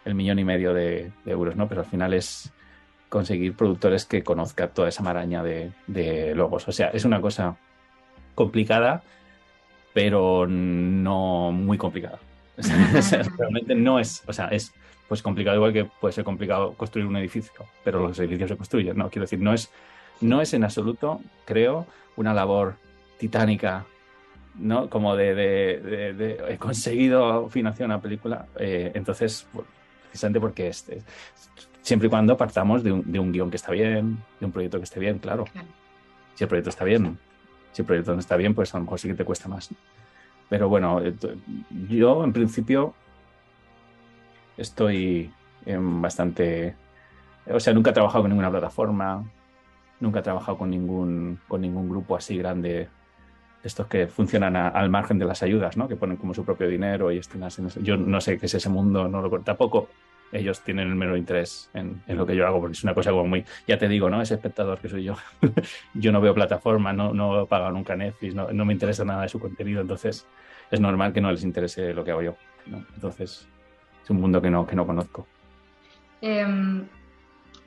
el 0.05 0.14
millón 0.14 0.38
y 0.38 0.44
medio 0.44 0.72
de, 0.72 1.11
euros, 1.27 1.57
¿no? 1.57 1.68
Pero 1.68 1.83
al 1.83 1.87
final 1.87 2.14
es 2.14 2.53
conseguir 3.09 3.55
productores 3.55 4.05
que 4.07 4.22
conozcan 4.22 4.70
toda 4.72 4.88
esa 4.88 5.03
maraña 5.03 5.42
de, 5.42 6.33
logos. 6.35 6.68
O 6.68 6.72
sea, 6.72 6.88
es 6.88 7.05
una 7.05 7.20
cosa 7.20 7.57
complicada, 8.35 9.03
pero 9.92 10.46
no 10.46 11.51
muy 11.53 11.77
complicada. 11.77 12.18
realmente 13.38 13.75
no 13.75 13.98
es, 13.98 14.22
o 14.27 14.33
sea, 14.33 14.46
es 14.48 14.72
pues 15.09 15.22
complicado 15.22 15.57
igual 15.57 15.72
que 15.72 15.85
puede 15.85 16.12
ser 16.12 16.25
complicado 16.25 16.72
construir 16.75 17.07
un 17.07 17.16
edificio, 17.16 17.66
pero 17.85 18.01
los 18.01 18.18
edificios 18.18 18.48
se 18.48 18.57
construyen, 18.57 18.96
no, 18.96 19.11
quiero 19.11 19.25
decir, 19.25 19.40
no 19.40 19.53
es, 19.53 19.70
no 20.20 20.40
es 20.40 20.55
en 20.55 20.64
absoluto, 20.64 21.20
creo, 21.44 21.87
una 22.16 22.33
labor 22.33 22.77
titánica 23.18 23.85
¿no? 24.57 24.88
Como 24.88 25.17
de, 25.17 25.35
de, 25.35 26.45
he 26.49 26.59
conseguido 26.59 27.49
financiar 27.49 27.87
una 27.87 28.01
película. 28.01 28.47
Eh, 28.59 28.93
entonces, 28.95 29.47
precisamente 30.09 30.41
porque 30.41 30.69
este, 30.69 31.03
siempre 31.81 32.07
y 32.07 32.11
cuando 32.11 32.37
partamos 32.37 32.83
de 32.83 32.93
un, 32.93 33.11
de 33.11 33.19
un 33.19 33.33
guion 33.33 33.51
que 33.51 33.57
está 33.57 33.73
bien, 33.73 34.19
de 34.41 34.47
un 34.47 34.53
proyecto 34.53 34.79
que 34.79 34.85
esté 34.85 35.01
bien, 35.01 35.19
claro. 35.19 35.45
Si 36.35 36.45
el 36.45 36.49
proyecto 36.49 36.71
está 36.71 36.85
bien, 36.85 37.19
si 37.73 37.83
el 37.83 37.87
proyecto 37.87 38.12
no 38.15 38.21
está 38.21 38.37
bien, 38.37 38.55
pues 38.55 38.75
a 38.75 38.79
lo 38.79 38.85
mejor 38.85 38.99
sí 38.99 39.09
que 39.09 39.15
te 39.15 39.25
cuesta 39.25 39.49
más. 39.49 39.71
Pero 40.49 40.69
bueno, 40.69 41.01
eh, 41.01 41.15
yo 41.88 42.25
en 42.25 42.33
principio 42.33 42.95
estoy 44.57 45.33
en 45.67 46.03
bastante... 46.03 46.75
O 47.51 47.59
sea, 47.59 47.73
nunca 47.73 47.91
he 47.91 47.93
trabajado 47.93 48.23
con 48.23 48.31
ninguna 48.31 48.51
plataforma, 48.51 49.25
nunca 49.99 50.21
he 50.21 50.23
trabajado 50.23 50.59
con 50.59 50.71
ningún, 50.71 51.41
con 51.49 51.61
ningún 51.61 51.88
grupo 51.88 52.17
así 52.17 52.37
grande, 52.37 52.88
estos 53.62 53.87
que 53.87 54.07
funcionan 54.09 54.57
al 54.57 54.90
margen 54.90 55.18
de 55.18 55.25
las 55.25 55.42
ayudas, 55.42 55.77
¿no? 55.77 55.88
que 55.88 55.96
ponen 55.96 56.16
como 56.16 56.35
su 56.35 56.44
propio 56.44 56.68
dinero 56.68 57.12
y 57.12 57.18
estén 57.18 57.42
así. 57.44 57.62
Yo 57.83 57.96
no 57.96 58.20
sé 58.20 58.38
qué 58.38 58.46
es 58.46 58.55
ese 58.55 58.68
mundo, 58.68 59.09
no 59.09 59.22
lo 59.22 59.40
tampoco 59.40 59.88
ellos 60.33 60.61
tienen 60.62 60.88
el 60.88 60.94
mero 60.94 61.16
interés 61.16 61.70
en, 61.75 62.03
lo 62.09 62.27
que 62.27 62.35
yo 62.35 62.46
hago, 62.46 62.59
porque 62.59 62.72
es 62.72 62.83
una 62.83 62.94
cosa 62.94 63.11
como 63.11 63.27
muy, 63.27 63.44
ya 63.68 63.79
te 63.79 63.87
digo, 63.87 64.09
¿no? 64.09 64.20
Ese 64.20 64.35
espectador 64.35 64.79
que 64.79 64.88
soy 64.88 65.05
yo. 65.05 65.14
yo 65.94 66.11
no 66.11 66.20
veo 66.20 66.35
plataforma, 66.35 66.92
no, 66.92 67.12
no 67.12 67.42
he 67.42 67.46
pagado 67.46 67.70
nunca 67.70 67.94
Netflix, 67.94 68.35
no, 68.35 68.51
no, 68.51 68.64
me 68.64 68.72
interesa 68.72 69.05
nada 69.05 69.22
de 69.22 69.29
su 69.29 69.38
contenido, 69.38 69.83
entonces 69.83 70.27
es 70.70 70.81
normal 70.81 71.12
que 71.12 71.20
no 71.20 71.31
les 71.31 71.44
interese 71.44 71.92
lo 71.92 72.03
que 72.03 72.12
hago 72.12 72.22
yo. 72.22 72.37
Entonces, 72.94 73.46
es 74.03 74.11
un 74.11 74.20
mundo 74.20 74.40
que 74.40 74.51
no, 74.51 74.66
que 74.66 74.75
no 74.75 74.87
conozco. 74.87 75.27
Em, 76.22 76.87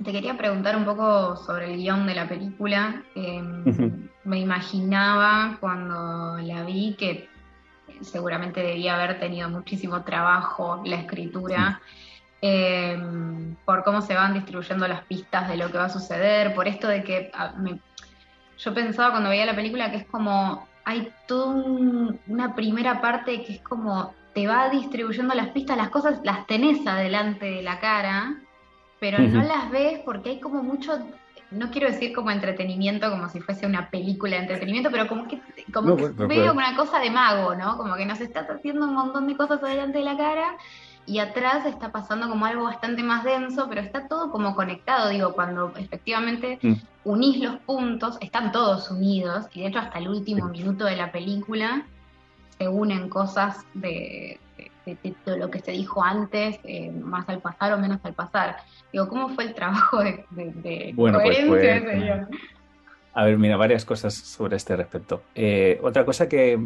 te 0.03 0.11
quería 0.11 0.37
preguntar 0.37 0.75
un 0.75 0.85
poco 0.85 1.35
sobre 1.37 1.73
el 1.73 1.77
guion 1.77 2.05
de 2.05 2.15
la 2.15 2.27
película. 2.27 3.03
Em, 3.15 4.09
me 4.23 4.39
imaginaba 4.39 5.57
cuando 5.59 6.37
la 6.39 6.63
vi 6.63 6.95
que 6.97 7.29
seguramente 8.01 8.61
debía 8.61 8.95
haber 8.95 9.19
tenido 9.19 9.49
muchísimo 9.49 10.03
trabajo 10.03 10.81
la 10.85 10.97
escritura. 10.97 11.81
Em, 12.41 13.55
por 13.65 13.83
cómo 13.83 14.01
se 14.01 14.13
van 14.13 14.33
distribuyendo 14.33 14.87
las 14.87 15.01
pistas 15.05 15.47
de 15.47 15.57
lo 15.57 15.71
que 15.71 15.77
va 15.77 15.85
a 15.85 15.89
suceder, 15.89 16.53
por 16.53 16.67
esto 16.67 16.87
de 16.87 17.03
que 17.03 17.31
yo 18.57 18.73
pensaba 18.73 19.11
cuando 19.11 19.29
veía 19.29 19.45
la 19.45 19.55
película 19.55 19.89
que 19.89 19.97
es 19.97 20.05
como, 20.05 20.67
hay 20.83 21.11
toda 21.27 21.55
una 22.27 22.53
primera 22.53 23.01
parte 23.01 23.43
que 23.43 23.53
es 23.53 23.61
como, 23.61 24.13
te 24.33 24.47
va 24.47 24.69
distribuyendo 24.69 25.33
las 25.33 25.47
pistas, 25.47 25.77
las 25.77 25.89
cosas 25.89 26.19
las 26.23 26.45
tenés 26.45 26.85
adelante 26.85 27.45
de 27.45 27.63
la 27.63 27.79
cara, 27.79 28.35
pero 29.05 29.19
no 29.19 29.43
las 29.43 29.69
ves 29.69 29.99
porque 30.03 30.31
hay 30.31 30.39
como 30.39 30.63
mucho, 30.63 30.97
no 31.51 31.69
quiero 31.69 31.91
decir 31.91 32.11
como 32.11 32.31
entretenimiento, 32.31 33.11
como 33.11 33.29
si 33.29 33.39
fuese 33.39 33.67
una 33.67 33.91
película 33.91 34.37
de 34.37 34.41
entretenimiento, 34.41 34.89
pero 34.89 35.07
como 35.07 35.27
que, 35.27 35.39
como 35.71 35.95
veo 35.95 36.51
una 36.51 36.75
cosa 36.75 36.97
de 36.97 37.11
mago, 37.11 37.53
¿no? 37.53 37.77
Como 37.77 37.95
que 37.97 38.05
nos 38.07 38.19
estás 38.19 38.49
haciendo 38.49 38.87
un 38.87 38.95
montón 38.95 39.27
de 39.27 39.37
cosas 39.37 39.61
adelante 39.61 39.99
de 39.99 40.05
la 40.05 40.17
cara 40.17 40.57
y 41.05 41.19
atrás 41.19 41.67
está 41.67 41.91
pasando 41.91 42.27
como 42.27 42.47
algo 42.47 42.63
bastante 42.63 43.03
más 43.03 43.23
denso, 43.23 43.67
pero 43.69 43.81
está 43.81 44.07
todo 44.07 44.31
como 44.31 44.55
conectado, 44.55 45.09
digo, 45.09 45.33
cuando 45.33 45.71
efectivamente 45.77 46.57
mm. 46.63 46.73
unís 47.03 47.37
los 47.43 47.57
puntos, 47.57 48.17
están 48.21 48.51
todos 48.51 48.89
unidos, 48.89 49.45
y 49.53 49.61
de 49.61 49.67
hecho 49.67 49.77
hasta 49.77 49.99
el 49.99 50.07
último 50.07 50.47
minuto 50.47 50.85
de 50.85 50.95
la 50.95 51.11
película 51.11 51.85
se 52.57 52.67
unen 52.67 53.07
cosas 53.09 53.67
de, 53.75 54.39
de, 54.85 55.15
lo 55.37 55.49
que 55.49 55.59
se 55.59 55.71
dijo 55.71 56.03
antes, 56.03 56.59
eh, 56.63 56.91
más 56.91 57.27
al 57.29 57.39
pasar 57.39 57.73
o 57.73 57.77
menos 57.77 57.99
al 58.03 58.13
pasar. 58.13 58.57
Digo, 58.91 59.07
¿cómo 59.07 59.29
fue 59.29 59.45
el 59.45 59.53
trabajo 59.53 59.99
de, 60.03 60.93
bueno, 60.95 61.19
pues 61.21 61.45
coherencia 61.45 62.27
pues, 62.29 62.41
A 63.13 63.23
ver, 63.25 63.37
mira, 63.37 63.57
varias 63.57 63.85
cosas 63.85 64.13
sobre 64.13 64.57
este 64.57 64.75
respecto. 64.75 65.23
Eh, 65.33 65.79
otra 65.83 66.05
cosa 66.05 66.29
que 66.29 66.59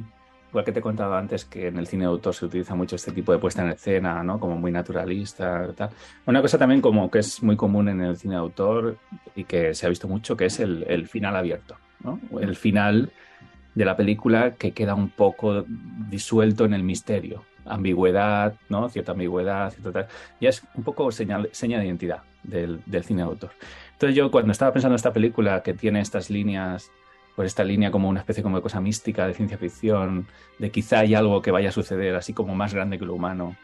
igual 0.49 0.65
que 0.65 0.71
te 0.71 0.79
he 0.79 0.81
contado 0.81 1.15
antes 1.15 1.45
que 1.45 1.67
en 1.67 1.77
el 1.77 1.87
cine 1.87 2.03
de 2.03 2.09
autor 2.09 2.33
se 2.33 2.45
utiliza 2.45 2.75
mucho 2.75 2.95
este 2.95 3.11
tipo 3.11 3.31
de 3.31 3.37
puesta 3.37 3.63
en 3.63 3.69
escena, 3.69 4.23
¿no? 4.23 4.39
Como 4.39 4.57
muy 4.57 4.71
naturalista, 4.71 5.71
tal. 5.75 5.89
Una 6.25 6.41
cosa 6.41 6.57
también 6.57 6.81
como 6.81 7.09
que 7.11 7.19
es 7.19 7.43
muy 7.43 7.55
común 7.55 7.89
en 7.89 8.01
el 8.01 8.17
cine 8.17 8.33
de 8.33 8.39
autor 8.39 8.97
y 9.35 9.43
que 9.43 9.73
se 9.73 9.85
ha 9.85 9.89
visto 9.89 10.07
mucho, 10.07 10.35
que 10.35 10.45
es 10.45 10.59
el, 10.59 11.07
final 11.07 11.35
abierto, 11.35 11.75
¿no? 12.03 12.19
El 12.39 12.55
final 12.55 13.11
de 13.75 13.85
la 13.85 13.95
película 13.95 14.55
que 14.55 14.71
queda 14.71 14.95
un 14.95 15.09
poco 15.09 15.65
disuelto 16.09 16.65
en 16.65 16.73
el 16.73 16.83
misterio, 16.83 17.43
ambigüedad, 17.69 18.55
¿no? 18.69 18.89
Cierta 18.89 19.13
ambigüedad, 19.13 19.71
cierta 19.71 19.91
tal. 19.91 20.07
Ya 20.41 20.49
es 20.49 20.63
un 20.75 20.83
poco 20.83 21.11
señal, 21.11 21.49
seña 21.51 21.79
de 21.79 21.85
identidad 21.85 22.23
del, 22.43 22.81
del 22.85 23.03
cine 23.03 23.21
de 23.21 23.29
autor. 23.29 23.51
Entonces 23.93 24.15
yo 24.15 24.31
cuando 24.31 24.51
estaba 24.51 24.71
pensando 24.71 24.93
en 24.93 24.97
esta 24.97 25.13
película 25.13 25.61
que 25.61 25.73
tiene 25.73 26.01
estas 26.01 26.29
líneas 26.29 26.91
por 27.35 27.45
esta 27.45 27.63
línea 27.63 27.89
como 27.89 28.09
una 28.09 28.19
especie 28.19 28.43
como 28.43 28.57
de 28.57 28.61
cosa 28.61 28.81
mística, 28.81 29.25
de 29.25 29.33
ciencia 29.33 29.57
ficción, 29.57 30.27
de 30.57 30.71
quizá 30.71 30.99
hay 30.99 31.15
algo 31.15 31.41
que 31.41 31.51
vaya 31.51 31.69
a 31.69 31.71
suceder 31.71 32.15
así 32.15 32.33
como 32.33 32.53
más 32.53 32.73
grande 32.73 32.99
que 32.99 33.05
lo 33.05 33.13
humano, 33.13 33.55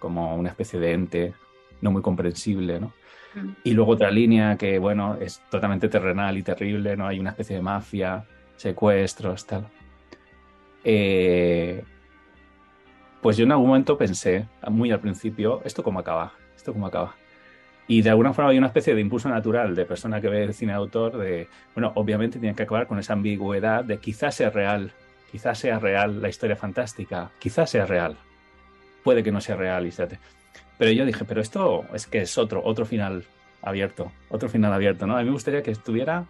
como 0.00 0.34
una 0.34 0.48
especie 0.48 0.80
de 0.80 0.92
ente 0.92 1.34
no 1.80 1.92
muy 1.92 2.02
comprensible, 2.02 2.80
¿no? 2.80 2.92
Mm. 3.34 3.50
Y 3.64 3.72
luego 3.72 3.92
otra 3.92 4.10
línea 4.10 4.56
que, 4.56 4.78
bueno, 4.78 5.16
es 5.20 5.42
totalmente 5.50 5.88
terrenal 5.88 6.36
y 6.38 6.42
terrible, 6.42 6.96
¿no? 6.96 7.06
Hay 7.06 7.20
una 7.20 7.30
especie 7.30 7.56
de 7.56 7.62
mafia, 7.62 8.24
secuestros, 8.56 9.46
tal. 9.46 9.68
Eh, 10.82 11.84
pues 13.20 13.36
yo 13.36 13.44
en 13.44 13.52
algún 13.52 13.68
momento 13.68 13.98
pensé, 13.98 14.46
muy 14.68 14.90
al 14.90 15.00
principio, 15.00 15.60
¿esto 15.64 15.82
cómo 15.82 15.98
acaba? 15.98 16.32
¿Esto 16.56 16.72
cómo 16.72 16.86
acaba? 16.86 17.14
Y 17.86 18.02
de 18.02 18.10
alguna 18.10 18.32
forma 18.32 18.50
hay 18.50 18.58
una 18.58 18.68
especie 18.68 18.94
de 18.94 19.00
impulso 19.00 19.28
natural 19.28 19.74
de 19.74 19.84
persona 19.84 20.20
que 20.20 20.28
ve 20.28 20.44
el 20.44 20.54
cine 20.54 20.72
de 20.72 20.78
autor 20.78 21.18
de, 21.18 21.48
bueno, 21.74 21.92
obviamente 21.96 22.38
tiene 22.38 22.54
que 22.54 22.62
acabar 22.62 22.86
con 22.86 22.98
esa 22.98 23.14
ambigüedad 23.14 23.84
de 23.84 23.98
quizás 23.98 24.36
sea 24.36 24.50
real, 24.50 24.92
quizás 25.30 25.58
sea 25.58 25.78
real 25.78 26.22
la 26.22 26.28
historia 26.28 26.56
fantástica, 26.56 27.30
quizás 27.38 27.70
sea 27.70 27.86
real, 27.86 28.16
puede 29.02 29.22
que 29.22 29.32
no 29.32 29.40
sea 29.40 29.56
real, 29.56 29.86
y 29.86 29.92
Pero 30.78 30.90
yo 30.92 31.04
dije, 31.04 31.24
pero 31.24 31.40
esto 31.40 31.84
es 31.92 32.06
que 32.06 32.22
es 32.22 32.38
otro, 32.38 32.62
otro 32.64 32.86
final 32.86 33.24
abierto, 33.60 34.12
otro 34.28 34.48
final 34.48 34.72
abierto, 34.72 35.06
¿no? 35.06 35.16
A 35.16 35.20
mí 35.20 35.24
me 35.26 35.32
gustaría 35.32 35.62
que 35.62 35.72
estuviera, 35.72 36.26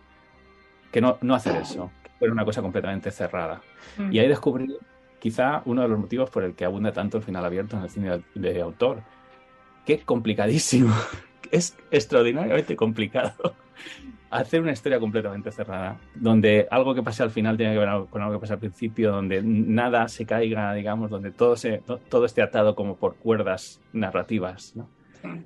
que 0.91 1.01
no, 1.01 1.19
no 1.21 1.35
hacer 1.35 1.57
eso, 1.57 1.91
que 2.03 2.11
fuera 2.19 2.33
una 2.33 2.45
cosa 2.45 2.63
completamente 2.63 3.11
cerrada. 3.11 3.61
Mm. 3.99 4.13
Y 4.13 4.19
ahí 4.19 4.29
descubrí 4.29 4.77
quizá 5.21 5.63
uno 5.67 5.83
de 5.83 5.89
los 5.89 5.99
motivos 5.99 6.31
por 6.31 6.43
el 6.43 6.55
que 6.55 6.65
abunda 6.65 6.93
tanto 6.93 7.19
el 7.19 7.23
final 7.23 7.45
abierto 7.45 7.77
en 7.77 7.85
el 7.85 7.91
cine 7.91 8.25
de 8.35 8.61
autor, 8.61 9.03
que 9.87 9.95
es 9.95 10.05
complicadísimo 10.05 10.93
es 11.51 11.77
extraordinariamente 11.91 12.77
complicado 12.77 13.55
hacer 14.31 14.61
una 14.61 14.73
historia 14.73 15.01
completamente 15.01 15.51
cerrada, 15.51 15.99
donde 16.15 16.69
algo 16.71 16.95
que 16.95 17.03
pase 17.03 17.23
al 17.23 17.31
final 17.31 17.57
tiene 17.57 17.73
que 17.73 17.81
ver 17.81 17.89
con 18.09 18.23
algo 18.23 18.35
que 18.35 18.41
pasa 18.41 18.55
al 18.55 18.61
principio, 18.61 19.11
donde 19.11 19.43
nada 19.43 20.07
se 20.09 20.25
caiga, 20.25 20.73
digamos, 20.73 21.11
donde 21.11 21.33
todo, 21.33 21.57
se, 21.57 21.83
todo 22.09 22.25
esté 22.25 22.41
atado 22.41 22.77
como 22.77 22.97
por 22.97 23.17
cuerdas 23.17 23.81
narrativas. 23.93 24.77
¿no? 24.77 24.89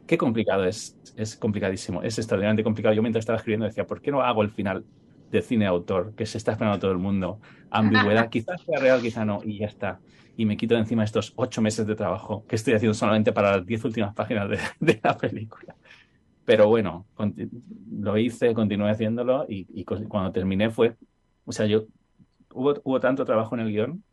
Qué 0.07 0.19
complicado 0.19 0.65
es, 0.65 0.99
es 1.17 1.37
complicadísimo, 1.37 2.03
es 2.03 2.19
extraordinariamente 2.19 2.63
complicado. 2.63 2.95
Yo 2.95 3.03
mientras 3.03 3.23
estaba 3.23 3.39
escribiendo 3.39 3.67
decía, 3.67 3.87
¿por 3.87 4.03
qué 4.03 4.11
no 4.11 4.21
hago 4.21 4.43
el 4.43 4.51
final 4.51 4.85
de 5.31 5.43
cine 5.43 5.67
autor 5.67 6.15
que 6.15 6.27
se 6.27 6.39
está 6.39 6.53
esperando 6.53 6.79
todo 6.79 6.93
el 6.93 6.99
mundo? 6.99 7.41
Ambigüedad, 7.71 8.29
quizás 8.31 8.61
sea 8.63 8.79
real, 8.79 9.01
quizá 9.03 9.25
no, 9.25 9.41
y 9.45 9.59
ya 9.59 9.67
está 9.67 10.01
y 10.37 10.47
me 10.47 10.57
quito 10.57 10.75
de 10.75 10.81
encima 10.81 11.05
estos 11.05 11.33
ocho 11.37 11.63
meses 11.63 11.87
de 11.87 11.95
trabajo 11.95 12.45
que 12.47 12.57
estoy 12.57 12.75
haciendo 12.75 12.95
solamente 12.95 13.33
para 13.33 13.57
las 13.57 13.67
diez 13.67 13.85
últimas 13.85 14.15
páginas 14.15 14.49
de, 14.81 15.01
la 15.03 15.17
película. 15.17 15.77
Pero 16.45 16.69
bueno, 16.69 17.07
lo 17.91 18.19
hice, 18.19 18.53
continué 18.53 18.91
haciéndolo 18.91 19.47
y, 19.49 19.85
cuando 19.85 20.33
terminé 20.33 20.71
fue, 20.71 20.97
o 21.45 21.53
sea, 21.53 21.67
yo 21.67 21.85
hubo, 22.53 22.75
hubo 22.85 23.01
tanto 23.01 23.25
trabajo 23.25 23.55
en 23.55 23.63
el 23.63 23.73
guion 23.73 24.05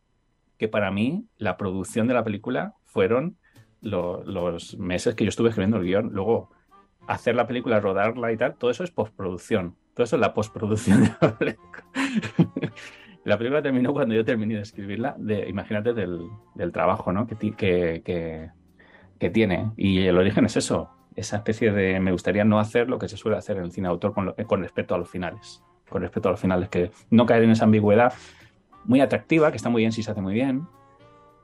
que 0.58 0.68
para 0.68 0.92
mí 0.92 1.26
la 1.38 1.58
producción 1.58 2.08
de 2.08 2.14
la 2.14 2.24
película 2.24 2.76
fueron 2.86 3.38
los 3.82 4.78
meses 4.78 5.16
que 5.16 5.26
yo 5.26 5.30
estuve 5.30 5.50
escribiendo 5.50 5.78
el 5.78 5.84
guion. 5.84 6.12
Luego, 6.14 6.52
hacer 7.08 7.36
la 7.36 7.48
película, 7.48 7.80
rodarla 7.80 8.32
y 8.32 8.38
tal, 8.38 8.56
todo 8.56 8.72
eso 8.72 8.84
es 8.84 8.92
postproducción. 8.92 9.76
Todo 9.94 10.04
eso 10.06 10.16
es 10.16 10.20
la 10.20 10.34
postproducción 10.34 11.04
de 11.04 11.12
la 11.22 11.38
película. 11.38 11.84
La 13.24 13.38
película 13.38 13.62
terminó 13.62 13.94
cuando 13.94 14.16
yo 14.16 14.26
terminé 14.26 14.56
de 14.56 14.62
escribirla, 14.62 15.16
de, 15.18 15.48
imagínate 15.48 15.94
del, 15.94 16.30
trabajo 16.72 17.12
¿no? 17.12 17.28
que, 17.28 17.36
que, 17.54 18.52
que, 19.20 19.30
tiene. 19.30 19.72
Y 19.78 20.08
el 20.08 20.18
origen 20.18 20.46
es 20.46 20.58
eso, 20.58 20.90
esa 21.16 21.38
especie 21.38 21.72
de 21.72 22.00
me 22.00 22.12
gustaría 22.12 22.44
no 22.44 22.60
hacer 22.60 22.90
lo 22.90 22.98
que 22.98 23.08
se 23.08 23.18
suele 23.18 23.38
hacer 23.38 23.58
en 23.58 23.66
el 23.66 23.72
cine 23.72 23.88
autor 23.90 24.14
con, 24.14 24.34
con 24.48 24.62
respecto 24.62 24.96
a 24.96 24.98
los 24.98 25.10
finales. 25.10 25.64
Con 25.88 26.02
respecto 26.02 26.30
a 26.30 26.32
los 26.32 26.40
finales, 26.40 26.70
que 26.70 26.92
no 27.10 27.26
caer 27.26 27.44
en 27.44 27.52
esa 27.52 27.66
ambigüedad 27.66 28.14
muy 28.86 29.02
atractiva, 29.02 29.52
que 29.52 29.58
está 29.58 29.70
muy 29.70 29.82
bien 29.82 29.92
si 29.92 30.02
se 30.02 30.10
hace 30.10 30.22
muy 30.22 30.34
bien, 30.34 30.68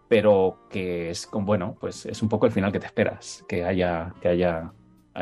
pero 0.07 0.57
que 0.69 1.11
es 1.11 1.27
con, 1.27 1.45
bueno, 1.45 1.75
pues 1.79 2.05
es 2.05 2.23
un 2.23 2.29
poco 2.29 2.45
el 2.45 2.51
final 2.51 2.71
que 2.71 2.79
te 2.79 2.85
esperas, 2.85 3.45
que 3.47 3.65
haya, 3.65 4.13
que 4.21 4.29
haya 4.29 4.71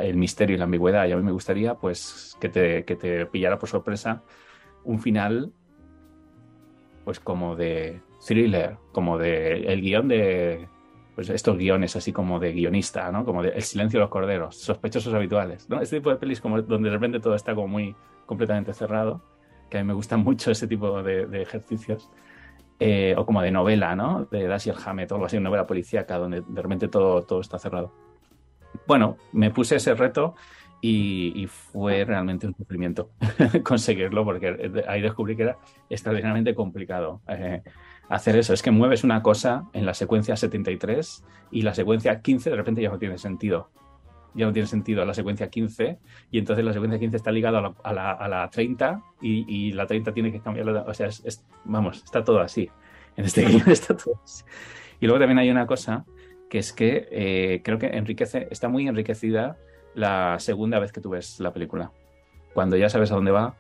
el 0.01 0.17
misterio 0.17 0.55
y 0.55 0.59
la 0.59 0.65
ambigüedad. 0.65 1.07
Y 1.07 1.11
a 1.11 1.17
mí 1.17 1.23
me 1.23 1.31
gustaría 1.31 1.75
pues 1.75 2.37
que 2.39 2.49
te, 2.49 2.85
que 2.85 2.95
te 2.95 3.25
pillara 3.25 3.57
por 3.57 3.69
sorpresa 3.69 4.23
un 4.83 4.99
final 4.99 5.51
pues 7.03 7.19
como 7.19 7.55
de 7.55 8.01
thriller, 8.25 8.77
como 8.91 9.17
de 9.17 9.71
el 9.71 9.81
guion 9.81 10.07
de 10.07 10.67
pues 11.13 11.29
estos 11.29 11.57
guiones 11.57 11.95
así 11.95 12.11
como 12.11 12.39
de 12.39 12.51
guionista, 12.51 13.09
¿no? 13.11 13.23
Como 13.23 13.41
de 13.41 13.49
El 13.49 13.61
silencio 13.61 13.99
de 13.99 14.01
los 14.01 14.09
corderos, 14.09 14.57
sospechosos 14.57 15.13
habituales, 15.13 15.69
¿no? 15.69 15.79
Este 15.79 15.97
tipo 15.97 16.09
de 16.09 16.17
pelis 16.17 16.41
como 16.41 16.61
donde 16.61 16.89
de 16.89 16.95
repente 16.95 17.19
todo 17.19 17.35
está 17.35 17.55
como 17.55 17.69
muy 17.69 17.95
completamente 18.25 18.73
cerrado, 18.73 19.21
que 19.69 19.77
a 19.77 19.81
mí 19.81 19.87
me 19.87 19.93
gustan 19.93 20.21
mucho 20.21 20.51
ese 20.51 20.67
tipo 20.67 21.01
de, 21.01 21.41
ejercicios. 21.41 22.09
Eh, 22.77 23.15
o 23.17 23.25
como 23.25 23.41
de 23.41 23.51
novela, 23.51 23.95
¿no? 23.95 24.25
De 24.29 24.47
Dashiell 24.47 24.75
Hammett 24.85 25.09
o 25.11 25.15
algo 25.15 25.27
así, 25.27 25.39
novela 25.39 25.65
policíaca 25.65 26.17
donde 26.17 26.41
de 26.45 26.61
repente 26.61 26.89
todo, 26.89 27.21
todo 27.21 27.39
está 27.39 27.57
cerrado. 27.57 27.93
Bueno, 28.87 29.17
me 29.31 29.51
puse 29.51 29.77
ese 29.77 29.95
reto 29.95 30.35
y, 30.81 31.47
fue 31.47 32.05
realmente 32.05 32.45
un 32.45 32.55
sufrimiento 32.55 33.09
conseguirlo 33.63 34.23
porque 34.23 34.83
ahí 34.87 35.01
descubrí 35.01 35.35
que 35.35 35.43
era 35.43 35.57
extraordinariamente 35.89 36.53
complicado 36.53 37.21
eh, 37.27 37.63
hacer 38.09 38.37
eso. 38.37 38.53
Es 38.53 38.61
que 38.61 38.71
mueves 38.71 39.03
una 39.03 39.21
cosa 39.21 39.65
en 39.73 39.85
la 39.85 39.93
secuencia 39.93 40.35
73 40.35 41.25
y 41.51 41.63
la 41.63 41.73
secuencia 41.73 42.21
15 42.21 42.51
de 42.51 42.55
repente 42.55 42.81
ya 42.81 42.89
no 42.89 42.99
tiene 42.99 43.17
sentido. 43.17 43.71
ya 44.35 44.45
no 44.45 44.53
tiene 44.53 44.67
sentido 44.67 45.03
la 45.05 45.13
secuencia 45.13 45.49
15 45.49 45.97
y 46.29 46.37
entonces 46.37 46.63
la 46.63 46.73
secuencia 46.73 46.99
15 46.99 47.17
está 47.17 47.31
ligada 47.31 47.73
a 47.83 47.93
la, 47.93 48.11
a 48.11 48.27
la, 48.27 48.49
30 48.49 49.01
y, 49.21 49.71
la 49.71 49.87
30 49.87 50.13
tiene 50.13 50.31
que 50.31 50.39
cambiar, 50.39 50.69
o 50.69 50.93
sea, 50.93 51.09
vamos, 51.63 52.03
está 52.03 52.23
todo 52.23 52.41
así. 52.41 52.69
En 53.17 53.25
este 53.25 53.45
guion 53.45 53.71
está 53.71 53.97
todo 53.97 54.19
así. 54.23 54.43
Y 54.99 55.07
luego 55.07 55.19
también 55.19 55.39
hay 55.39 55.49
una 55.49 55.65
cosa 55.65 56.05
que 56.49 56.59
es 56.59 56.73
que 56.73 57.07
eh, 57.11 57.61
creo 57.63 57.77
que 57.77 57.87
enriquece, 57.87 58.47
está 58.51 58.69
muy 58.69 58.87
enriquecida 58.87 59.57
la 59.93 60.37
segunda 60.39 60.79
vez 60.79 60.91
que 60.91 61.01
tú 61.01 61.09
ves 61.09 61.39
la 61.39 61.53
película. 61.53 61.91
Cuando 62.53 62.77
ya 62.77 62.89
sabes 62.89 63.11
a 63.11 63.15
dónde 63.15 63.31
va, 63.31 63.57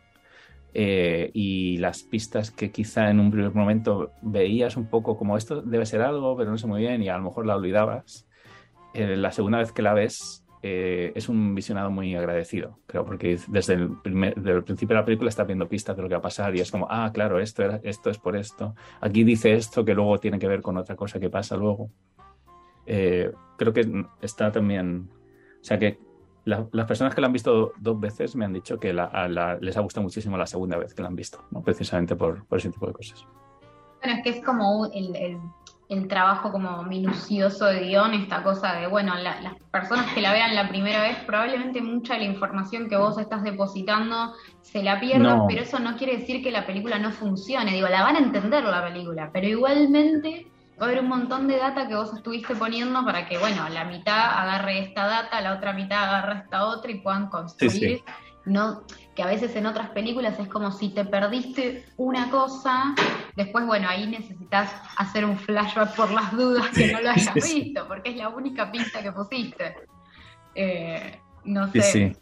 eh, 0.77 1.31
y 1.33 1.77
las 1.77 2.03
pistas 2.03 2.51
que 2.51 2.69
quizá 2.69 3.09
en 3.09 3.21
un 3.21 3.31
primer 3.31 3.55
momento 3.55 4.11
veías 4.21 4.75
un 4.75 4.87
poco 4.87 5.15
como 5.15 5.37
esto 5.37 5.61
debe 5.61 5.85
ser 5.85 6.01
algo, 6.01 6.35
pero 6.35 6.51
no 6.51 6.57
sé 6.57 6.67
muy 6.67 6.81
bien 6.81 7.01
y 7.01 7.07
a 7.07 7.17
lo 7.17 7.23
mejor 7.23 7.45
la 7.45 7.55
olvidabas. 7.55 8.27
Eh, 8.93 9.15
la 9.15 9.31
segunda 9.31 9.59
vez 9.59 9.71
que 9.71 9.81
la 9.81 9.93
ves 9.93 10.45
eh, 10.63 11.13
es 11.15 11.29
un 11.29 11.55
visionado 11.55 11.91
muy 11.91 12.13
agradecido, 12.13 12.79
creo, 12.87 13.05
porque 13.05 13.39
desde 13.47 13.75
el, 13.75 13.91
principio 14.01 14.89
de 14.89 15.01
la 15.01 15.05
película 15.05 15.29
está 15.29 15.45
viendo 15.45 15.69
pistas 15.69 15.95
de 15.95 16.01
lo 16.01 16.09
que 16.09 16.15
va 16.15 16.19
a 16.19 16.23
pasar 16.23 16.53
y 16.53 16.59
es 16.59 16.71
como, 16.71 16.87
ah, 16.89 17.09
claro, 17.13 17.39
esto, 17.39 17.63
esto 17.83 18.09
es 18.09 18.17
por 18.17 18.35
esto. 18.35 18.75
Aquí 18.99 19.23
dice 19.23 19.53
esto 19.53 19.85
que 19.85 19.93
luego 19.93 20.17
tiene 20.17 20.39
que 20.39 20.47
ver 20.49 20.61
con 20.61 20.75
otra 20.75 20.97
cosa 20.97 21.21
que 21.21 21.29
pasa 21.29 21.55
luego. 21.55 21.89
Creo 22.85 23.73
que 23.73 24.05
está 24.21 24.51
también, 24.51 25.09
o 25.61 25.63
sea 25.63 25.79
que 25.79 25.99
las 26.45 26.85
personas 26.85 27.15
que 27.15 27.21
la 27.21 27.27
han 27.27 27.33
visto 27.33 27.73
dos 27.77 27.99
veces 27.99 28.35
me 28.35 28.45
han 28.45 28.53
dicho 28.53 28.79
que 28.79 28.93
les 28.93 29.77
ha 29.77 29.81
gustado 29.81 30.03
muchísimo 30.03 30.37
la 30.37 30.45
segunda 30.45 30.77
vez 30.77 30.93
que 30.93 31.01
la 31.01 31.07
han 31.07 31.15
visto, 31.15 31.43
¿no? 31.51 31.61
precisamente 31.61 32.15
por, 32.15 32.45
ese 32.51 32.69
tipo 32.69 32.85
de 32.87 32.93
cosas. 32.93 33.25
Bueno, 34.01 34.17
es 34.17 34.23
que 34.23 34.29
es 34.29 34.45
como 34.45 34.91
el, 34.93 36.07
trabajo 36.07 36.51
como 36.51 36.83
minucioso 36.83 37.65
de 37.65 37.87
guion, 37.87 38.13
esta 38.13 38.43
cosa 38.43 38.73
de, 38.73 38.85
bueno, 38.85 39.15
las 39.15 39.55
personas 39.71 40.13
que 40.13 40.21
la 40.21 40.33
vean 40.33 40.53
la 40.53 40.69
primera 40.69 41.01
vez, 41.01 41.17
probablemente 41.25 41.81
mucha 41.81 42.13
de 42.13 42.19
la 42.19 42.25
información 42.25 42.89
que 42.89 42.97
vos 42.97 43.17
estás 43.17 43.41
depositando 43.43 44.33
se 44.61 44.83
la 44.83 44.99
pierdan, 44.99 45.47
pero 45.47 45.63
eso 45.63 45.79
no 45.79 45.97
quiere 45.97 46.17
decir 46.17 46.43
que 46.43 46.51
la 46.51 46.67
película 46.67 46.99
no 46.99 47.11
funcione. 47.11 47.71
Digo, 47.71 47.87
la 47.87 48.03
van 48.03 48.17
a 48.17 48.19
entender 48.19 48.63
la 48.63 48.85
película, 48.85 49.31
pero 49.33 49.47
igualmente 49.47 50.47
va 50.79 50.85
a 50.85 50.89
haber 50.89 51.01
un 51.01 51.09
montón 51.09 51.47
de 51.47 51.57
data 51.57 51.87
que 51.87 51.95
vos 51.95 52.13
estuviste 52.13 52.55
poniendo 52.55 53.03
para 53.05 53.27
que, 53.27 53.37
bueno, 53.37 53.67
la 53.69 53.85
mitad 53.85 54.39
agarre 54.39 54.79
esta 54.79 55.07
data, 55.07 55.41
la 55.41 55.53
otra 55.53 55.73
mitad 55.73 56.03
agarre 56.03 56.39
esta 56.43 56.65
otra 56.65 56.91
y 56.91 56.99
puedan 56.99 57.27
construir. 57.29 58.03
No, 58.45 58.83
que 59.15 59.23
a 59.23 59.25
veces 59.25 59.55
en 59.55 59.65
otras 59.65 59.89
películas 59.89 60.37
es 60.39 60.47
como 60.47 60.71
si 60.71 60.89
te 60.89 61.03
perdiste 61.03 61.85
una 61.97 62.29
cosa, 62.29 62.93
después, 63.35 63.65
bueno, 63.65 63.87
ahí 63.89 64.05
necesitas 64.05 64.71
hacer 64.97 65.25
un 65.25 65.37
flashback 65.37 65.95
por 65.95 66.11
las 66.11 66.31
dudas 66.31 66.67
que 66.69 66.91
no 66.91 67.01
lo 67.01 67.09
hayas 67.09 67.33
visto, 67.53 67.87
porque 67.87 68.11
es 68.11 68.17
la 68.17 68.29
única 68.29 68.71
pista 68.71 69.01
que 69.01 69.11
pusiste. 69.11 69.75
Eh, 70.53 71.19
no 71.45 71.71
sé. 71.71 71.81
Sí, 71.81 71.91
sí. 71.91 72.17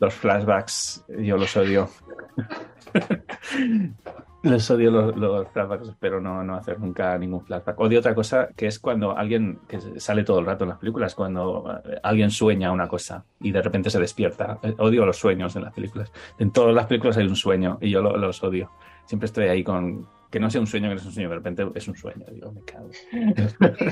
Los 0.00 0.14
flashbacks, 0.14 1.04
yo 1.08 1.36
los 1.36 1.56
odio. 1.56 1.88
Les 4.42 4.70
odio 4.70 4.90
los, 4.90 5.48
flashbacks, 5.48 5.88
espero 5.88 6.20
no, 6.20 6.42
no, 6.42 6.56
hacer 6.56 6.80
nunca 6.80 7.16
ningún 7.18 7.44
flashback. 7.44 7.78
Odio 7.78 7.98
otra 7.98 8.14
cosa 8.14 8.48
que 8.56 8.66
es 8.66 8.78
cuando 8.78 9.16
alguien, 9.16 9.60
que 9.68 9.78
sale 10.00 10.24
todo 10.24 10.38
el 10.38 10.46
rato 10.46 10.64
en 10.64 10.70
las 10.70 10.78
películas, 10.78 11.14
cuando 11.14 11.80
eh, 11.84 11.98
alguien 12.02 12.30
sueña 12.30 12.72
una 12.72 12.88
cosa 12.88 13.24
y 13.40 13.52
de 13.52 13.60
repente 13.60 13.90
se 13.90 14.00
despierta. 14.00 14.58
Eh, 14.62 14.74
odio 14.78 15.04
los 15.04 15.18
sueños 15.18 15.54
en 15.56 15.64
las 15.64 15.74
películas. 15.74 16.10
En 16.38 16.52
todas 16.52 16.74
las 16.74 16.86
películas 16.86 17.18
hay 17.18 17.26
un 17.26 17.36
sueño 17.36 17.78
y 17.82 17.90
yo 17.90 18.00
los 18.00 18.42
odio. 18.42 18.70
Siempre 19.04 19.26
estoy 19.26 19.48
ahí 19.48 19.62
con 19.62 20.06
que 20.30 20.38
no 20.38 20.48
sea 20.48 20.60
un 20.60 20.66
sueño, 20.66 20.88
que 20.88 20.94
no 20.94 21.00
sea 21.00 21.08
un 21.08 21.14
sueño, 21.14 21.28
de 21.28 21.34
repente 21.34 21.66
es 21.74 21.88
un 21.88 21.96
sueño. 21.96 22.24
Digo, 22.30 22.52
me 22.52 22.62
cago. 22.62 22.88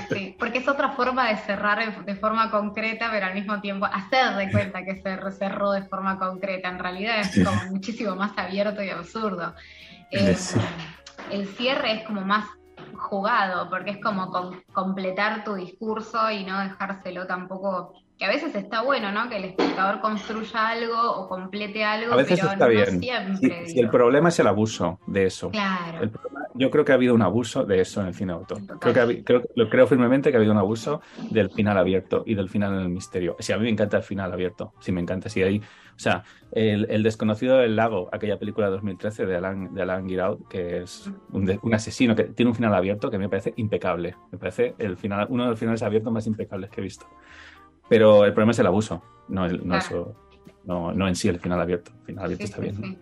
Sí, 0.09 0.37
porque 0.39 0.59
es 0.59 0.69
otra 0.69 0.91
forma 0.93 1.29
de 1.29 1.37
cerrar 1.37 2.05
de 2.05 2.15
forma 2.15 2.51
concreta, 2.51 3.09
pero 3.11 3.27
al 3.27 3.35
mismo 3.35 3.61
tiempo 3.61 3.87
hacer 3.87 4.37
de 4.37 4.51
cuenta 4.51 4.85
que 4.85 4.97
se 4.97 5.33
cerró 5.33 5.73
de 5.73 5.83
forma 5.83 6.19
concreta. 6.19 6.69
En 6.69 6.79
realidad 6.79 7.21
es 7.21 7.45
como 7.45 7.73
muchísimo 7.73 8.15
más 8.15 8.39
abierto 8.39 8.83
y 8.83 8.91
absurdo. 8.91 9.55
Eh, 10.11 10.37
el 11.31 11.47
cierre 11.49 11.93
es 11.93 12.07
como 12.07 12.23
más 12.23 12.47
jugado, 12.95 13.69
porque 13.69 13.93
es 13.93 14.03
como 14.03 14.31
completar 14.73 15.45
tu 15.45 15.55
discurso 15.55 16.31
y 16.31 16.45
no 16.45 16.59
dejárselo 16.61 17.27
tampoco 17.27 17.93
que 18.19 18.25
a 18.25 18.29
veces 18.29 18.55
está 18.57 18.83
bueno, 18.83 19.13
¿no? 19.13 19.29
Que 19.29 19.37
el 19.37 19.45
espectador 19.45 20.01
construya 20.01 20.69
algo 20.69 21.01
o 21.13 21.29
complete 21.29 21.85
algo, 21.85 22.13
a 22.13 22.17
veces 22.17 22.41
pero 22.41 22.53
está 22.53 22.65
no 22.67 22.71
bien. 22.73 23.01
siempre. 23.01 23.69
Si, 23.69 23.79
el 23.79 23.89
problema 23.91 24.31
es 24.31 24.39
el 24.41 24.49
abuso 24.49 24.99
de 25.07 25.27
eso. 25.27 25.51
Claro. 25.51 26.11
yo 26.55 26.71
creo 26.71 26.85
que 26.85 26.91
ha 26.91 26.97
habido 26.97 27.15
un 27.15 27.23
abuso 27.23 27.65
de 27.65 27.81
eso 27.81 28.01
en 28.01 28.09
el 28.09 28.15
cine 28.15 28.33
autor. 28.33 28.59
Creo 28.81 28.93
que 28.93 29.23
creo, 29.23 29.43
lo 29.55 29.69
creo 29.71 29.87
firmemente 29.87 30.31
que 30.31 30.37
ha 30.37 30.41
habido 30.41 30.53
un 30.53 30.59
abuso 30.59 31.01
del 31.31 31.51
final 31.51 31.79
abierto 31.79 32.25
y 32.27 32.35
del 32.35 32.49
final 32.49 32.75
en 32.75 32.81
el 32.81 32.89
misterio. 32.89 33.37
Si 33.39 33.53
a 33.53 33.57
mí 33.57 33.63
me 33.63 33.71
encanta 33.71 33.99
el 33.99 34.03
final 34.03 34.33
abierto, 34.33 34.73
si 34.81 34.91
me 34.91 35.01
encanta, 35.01 35.29
si 35.29 35.45
hay, 35.45 35.59
o 35.59 35.99
sea, 35.99 36.25
el, 36.51 37.05
desconocido 37.05 37.59
del 37.59 37.77
lago, 37.77 38.09
aquella 38.13 38.37
película 38.37 38.67
de 38.67 38.73
2013 38.73 39.27
de 39.27 39.37
Alan, 39.37 39.75
de 39.75 39.83
Alan 39.83 40.09
Giraud, 40.09 40.49
que 40.49 40.79
es 40.79 41.09
un, 41.31 41.57
un, 41.63 41.75
asesino 41.75 42.17
que 42.17 42.25
tiene 42.25 42.51
un 42.51 42.57
final 42.57 42.75
abierto 42.75 43.13
que 43.13 43.19
me 43.19 43.29
parece 43.29 43.55
impecable. 43.57 44.17
Me 44.33 44.39
parece 44.39 44.75
el 44.79 44.97
final, 44.97 45.29
uno 45.31 45.45
de 45.45 45.51
los 45.51 45.59
finales 45.59 45.85
abiertos 45.85 46.13
más 46.13 46.27
impecables 46.27 46.71
que 46.71 46.81
he 46.81 46.85
visto. 46.85 47.07
Pero 47.89 48.25
el 48.25 48.33
problema 48.33 48.53
es 48.53 48.59
el 48.59 48.67
abuso, 48.67 49.03
no, 49.29 49.49
no, 49.49 51.09
en 51.09 51.17
sí 51.17 51.29
el 51.29 51.41
final 51.41 51.61
abierto. 51.61 51.93
El 52.01 52.07
final 52.07 52.25
abierto 52.25 52.45
está 52.45 52.61
bien. 52.61 52.99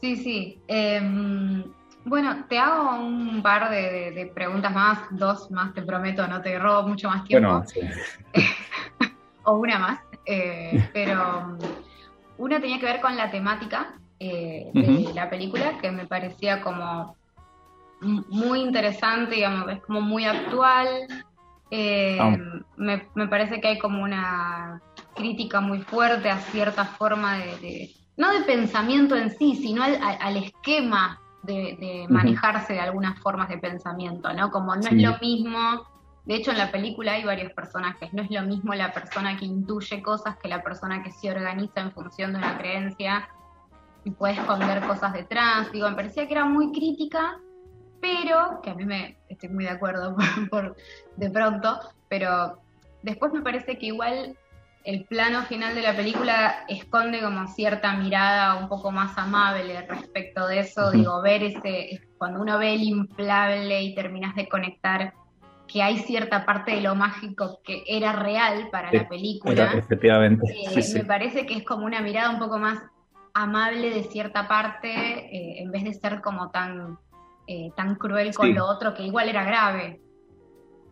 Sí, 0.00 0.16
sí. 0.16 0.60
Em, 0.66 1.64
bueno, 2.04 2.44
te 2.48 2.58
hago 2.58 2.96
un 2.96 3.42
par 3.42 3.70
de, 3.70 4.30
preguntas 4.34 4.72
más, 4.72 4.98
dos 5.10 5.50
más, 5.50 5.72
te 5.74 5.82
prometo, 5.82 6.26
no 6.26 6.40
te 6.40 6.58
robo 6.58 6.88
mucho 6.88 7.08
más 7.08 7.24
tiempo. 7.24 7.48
Bueno, 7.48 7.64
sí. 7.66 7.80
o 9.44 9.52
una 9.54 9.78
más. 9.78 10.00
Eh, 10.26 10.88
pero 10.92 11.58
una 12.38 12.60
tenía 12.60 12.78
que 12.78 12.86
ver 12.86 13.00
con 13.00 13.16
la 13.16 13.30
temática 13.30 13.94
eh, 14.18 14.70
de 14.72 15.12
la 15.14 15.28
película, 15.28 15.78
que 15.80 15.90
me 15.90 16.06
parecía 16.06 16.60
como 16.60 17.16
muy 18.00 18.60
interesante, 18.60 19.36
digamos, 19.36 19.70
es 19.70 19.80
como 19.82 20.00
muy 20.00 20.24
actual, 20.24 20.88
eh, 21.74 22.18
ah. 22.20 22.36
me, 22.76 23.28
parece 23.28 23.58
que 23.58 23.68
hay 23.68 23.78
como 23.78 24.02
una 24.02 24.82
crítica 25.16 25.62
muy 25.62 25.80
fuerte 25.80 26.28
a 26.28 26.36
cierta 26.36 26.84
forma 26.84 27.38
de, 27.38 27.90
no 28.18 28.30
de 28.30 28.42
pensamiento 28.42 29.16
en 29.16 29.30
sí, 29.30 29.56
sino 29.56 29.82
al, 29.82 30.36
esquema 30.36 31.18
de, 31.44 32.04
manejarse 32.10 32.74
de 32.74 32.80
algunas 32.80 33.18
formas 33.20 33.48
de 33.48 33.56
pensamiento, 33.56 34.34
¿no? 34.34 34.50
Como 34.50 34.76
no 34.76 34.86
es 34.86 35.02
lo 35.02 35.16
mismo, 35.18 35.88
de 36.26 36.34
hecho 36.34 36.50
en 36.50 36.58
la 36.58 36.70
película 36.70 37.12
hay 37.12 37.24
varios 37.24 37.54
personajes, 37.54 38.12
no 38.12 38.20
es 38.20 38.30
lo 38.30 38.42
mismo 38.42 38.74
la 38.74 38.92
persona 38.92 39.38
que 39.38 39.46
intuye 39.46 40.02
cosas 40.02 40.36
que 40.36 40.48
la 40.48 40.62
persona 40.62 41.02
que 41.02 41.10
se 41.10 41.30
organiza 41.30 41.80
en 41.80 41.92
función 41.92 42.32
de 42.32 42.38
una 42.38 42.58
creencia 42.58 43.30
y 44.04 44.10
puede 44.10 44.34
esconder 44.34 44.86
cosas 44.86 45.14
detrás, 45.14 45.72
digo, 45.72 45.88
me 45.88 45.96
parecía 45.96 46.26
que 46.26 46.34
era 46.34 46.44
muy 46.44 46.70
crítica 46.70 47.38
pero, 48.02 48.60
que 48.62 48.70
a 48.70 48.74
mí 48.74 48.84
me 48.84 49.16
estoy 49.28 49.48
muy 49.48 49.64
de 49.64 49.70
acuerdo 49.70 50.16
por, 50.50 50.76
de 51.16 51.30
pronto, 51.30 51.78
pero 52.08 52.58
después 53.02 53.32
me 53.32 53.40
parece 53.40 53.78
que 53.78 53.86
igual 53.86 54.36
el 54.84 55.04
plano 55.04 55.42
final 55.44 55.76
de 55.76 55.82
la 55.82 55.94
película 55.94 56.64
esconde 56.68 57.20
como 57.22 57.46
cierta 57.46 57.94
mirada 57.94 58.56
un 58.56 58.68
poco 58.68 58.90
más 58.90 59.16
amable 59.16 59.80
respecto 59.82 60.48
de 60.48 60.58
eso, 60.58 60.90
digo, 60.90 61.22
ver 61.22 61.44
ese, 61.44 62.00
cuando 62.18 62.40
uno 62.40 62.58
ve 62.58 62.74
el 62.74 62.82
inflable 62.82 63.82
y 63.82 63.94
terminas 63.94 64.34
de 64.34 64.48
conectar 64.48 65.14
que 65.68 65.82
hay 65.82 65.98
cierta 65.98 66.44
parte 66.44 66.72
de 66.72 66.80
lo 66.80 66.96
mágico 66.96 67.60
que 67.64 67.84
era 67.86 68.12
real 68.12 68.68
para 68.72 68.92
la 68.92 69.08
película. 69.08 69.72
efectivamente. 69.72 70.52
Eh, 70.52 70.84
me 70.94 71.04
parece 71.04 71.46
que 71.46 71.54
es 71.54 71.64
como 71.64 71.86
una 71.86 72.00
mirada 72.00 72.30
un 72.30 72.40
poco 72.40 72.58
más 72.58 72.80
amable 73.32 73.90
de 73.90 74.02
cierta 74.02 74.48
parte, 74.48 74.90
eh, 74.90 75.62
en 75.62 75.70
vez 75.70 75.84
de 75.84 75.94
ser 75.94 76.20
como 76.20 76.50
tan 76.50 76.98
eh, 77.46 77.72
tan 77.76 77.96
cruel 77.96 78.34
con 78.34 78.54
lo 78.54 78.66
otro 78.66 78.94
que 78.94 79.04
igual 79.04 79.28
era 79.28 79.44
grave. 79.44 80.00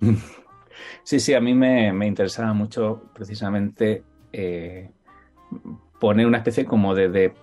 Sí, 1.02 1.20
sí, 1.20 1.34
a 1.34 1.40
mí 1.40 1.54
me, 1.54 2.06
interesaba 2.06 2.52
mucho 2.52 3.10
precisamente 3.14 4.02
eh, 4.32 4.90
poner 5.98 6.26
una 6.26 6.38
especie 6.38 6.64
como 6.64 6.94
de, 6.94 7.34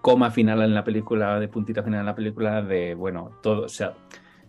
coma 0.00 0.30
final 0.30 0.62
en 0.62 0.74
la 0.74 0.84
película, 0.84 1.38
de 1.38 1.48
puntita 1.48 1.82
final 1.82 2.00
en 2.00 2.06
la 2.06 2.14
película, 2.14 2.62
de, 2.62 2.94
bueno, 2.94 3.38
todo, 3.42 3.66
o 3.66 3.68
sea, 3.68 3.94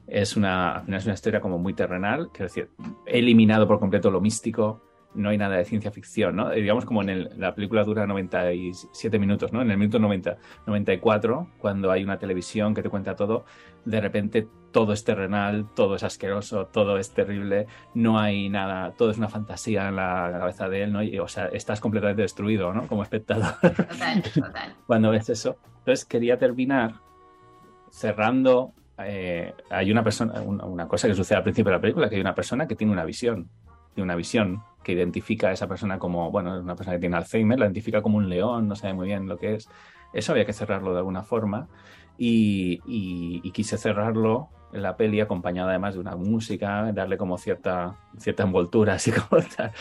es 0.08 0.36
una, 0.36 0.84
es 0.88 1.06
una 1.06 1.14
historia 1.14 1.42
como 1.42 1.58
muy 1.58 1.74
terrenal, 1.74 2.30
quiero 2.32 2.46
decir, 2.46 2.70
he 3.06 3.20
eliminado 3.20 3.68
por 3.68 3.80
completo 3.80 4.12
lo 4.12 4.22
místico, 4.22 4.82
no 5.16 5.30
hay 5.30 5.38
nada 5.38 5.58
de 5.58 5.66
ciencia 5.66 5.92
ficción, 5.92 6.36
¿no? 6.36 6.52
Eh, 6.52 6.62
digamos 6.62 6.86
como 6.86 7.02
en 7.02 7.30
la 7.40 7.56
película 7.56 7.84
dura 7.84 8.06
97 8.06 9.20
minutos, 9.20 9.52
¿no? 9.54 9.62
En 9.62 9.72
el 9.72 9.78
minuto 9.78 10.00
90, 10.00 10.38
94, 10.68 11.48
cuando 11.58 11.92
hay 11.92 12.04
una 12.04 12.18
televisión 12.18 12.74
que 12.74 12.84
te 12.84 12.90
cuenta 12.90 13.16
todo, 13.16 13.46
de 13.86 14.02
repente 14.02 14.48
todo 14.72 14.94
es 14.94 15.04
terrenal, 15.04 15.68
todo 15.74 15.96
es 15.96 16.04
asqueroso, 16.04 16.68
todo 16.68 16.98
es 16.98 17.12
terrible, 17.12 17.68
no 17.94 18.20
hay 18.20 18.50
nada, 18.50 18.92
todo 18.92 19.12
es 19.12 19.18
una 19.18 19.30
fantasía 19.30 19.88
en 19.88 19.96
la 19.96 20.36
cabeza 20.40 20.70
de 20.70 20.84
él, 20.84 20.94
¿no? 20.94 21.24
o 21.24 21.28
sea, 21.28 21.46
estás 21.48 21.80
completamente 21.80 22.22
destruido, 22.22 22.74
¿no? 22.74 22.88
Como 22.88 23.04
espectador. 23.04 23.54
Total, 23.62 24.22
total. 24.22 24.76
cuando 24.88 25.12
ves 25.12 25.30
eso. 25.30 25.58
Entonces 25.80 26.06
quería 26.06 26.38
terminar 26.38 26.94
cerrando 27.90 28.74
eh, 28.98 29.54
hay 29.70 29.92
una 29.92 30.04
persona, 30.04 30.42
una, 30.42 30.88
cosa 30.88 31.08
que 31.08 31.16
sucede 31.16 31.38
al 31.38 31.44
principio 31.44 31.72
de 31.72 31.78
la 31.78 31.82
película, 31.82 32.10
que 32.10 32.16
hay 32.16 32.22
una 32.22 32.36
persona 32.36 32.68
que 32.68 32.76
tiene 32.76 32.94
una 32.94 33.04
visión, 33.04 33.50
tiene 33.94 34.06
una 34.06 34.16
visión 34.16 34.64
que 34.86 34.92
identifica 34.92 35.50
a 35.50 35.52
esa 35.52 35.68
persona 35.68 35.98
como, 35.98 36.30
bueno, 36.30 36.56
es 36.56 36.64
una 36.64 36.76
persona 36.76 36.96
que 36.96 37.02
tiene 37.02 37.18
Alzheimer, 37.18 37.58
la 37.58 37.66
identifica 37.66 38.04
como 38.04 38.18
un 38.18 38.30
león, 38.30 38.68
no 38.68 38.76
sabe 38.76 38.94
muy 38.94 39.08
bien 39.08 39.28
lo 39.28 39.38
que 39.38 39.56
es. 39.56 39.68
Eso 40.14 40.32
había 40.32 40.46
que 40.46 40.54
cerrarlo 40.54 40.94
de 40.94 41.00
alguna 41.00 41.24
forma 41.24 41.68
y, 42.20 42.80
y, 42.86 43.52
quise 43.52 43.78
cerrarlo 43.80 44.50
en 44.72 44.84
la 44.84 44.96
peli 44.96 45.20
acompañada 45.22 45.72
además 45.72 45.96
de 45.96 46.02
una 46.02 46.16
música, 46.16 46.92
darle 46.94 47.18
como 47.18 47.38
cierta, 47.40 47.98
cierta 48.18 48.44
envoltura, 48.44 48.94
así 48.94 49.12
como 49.12 49.42
tal, 49.58 49.72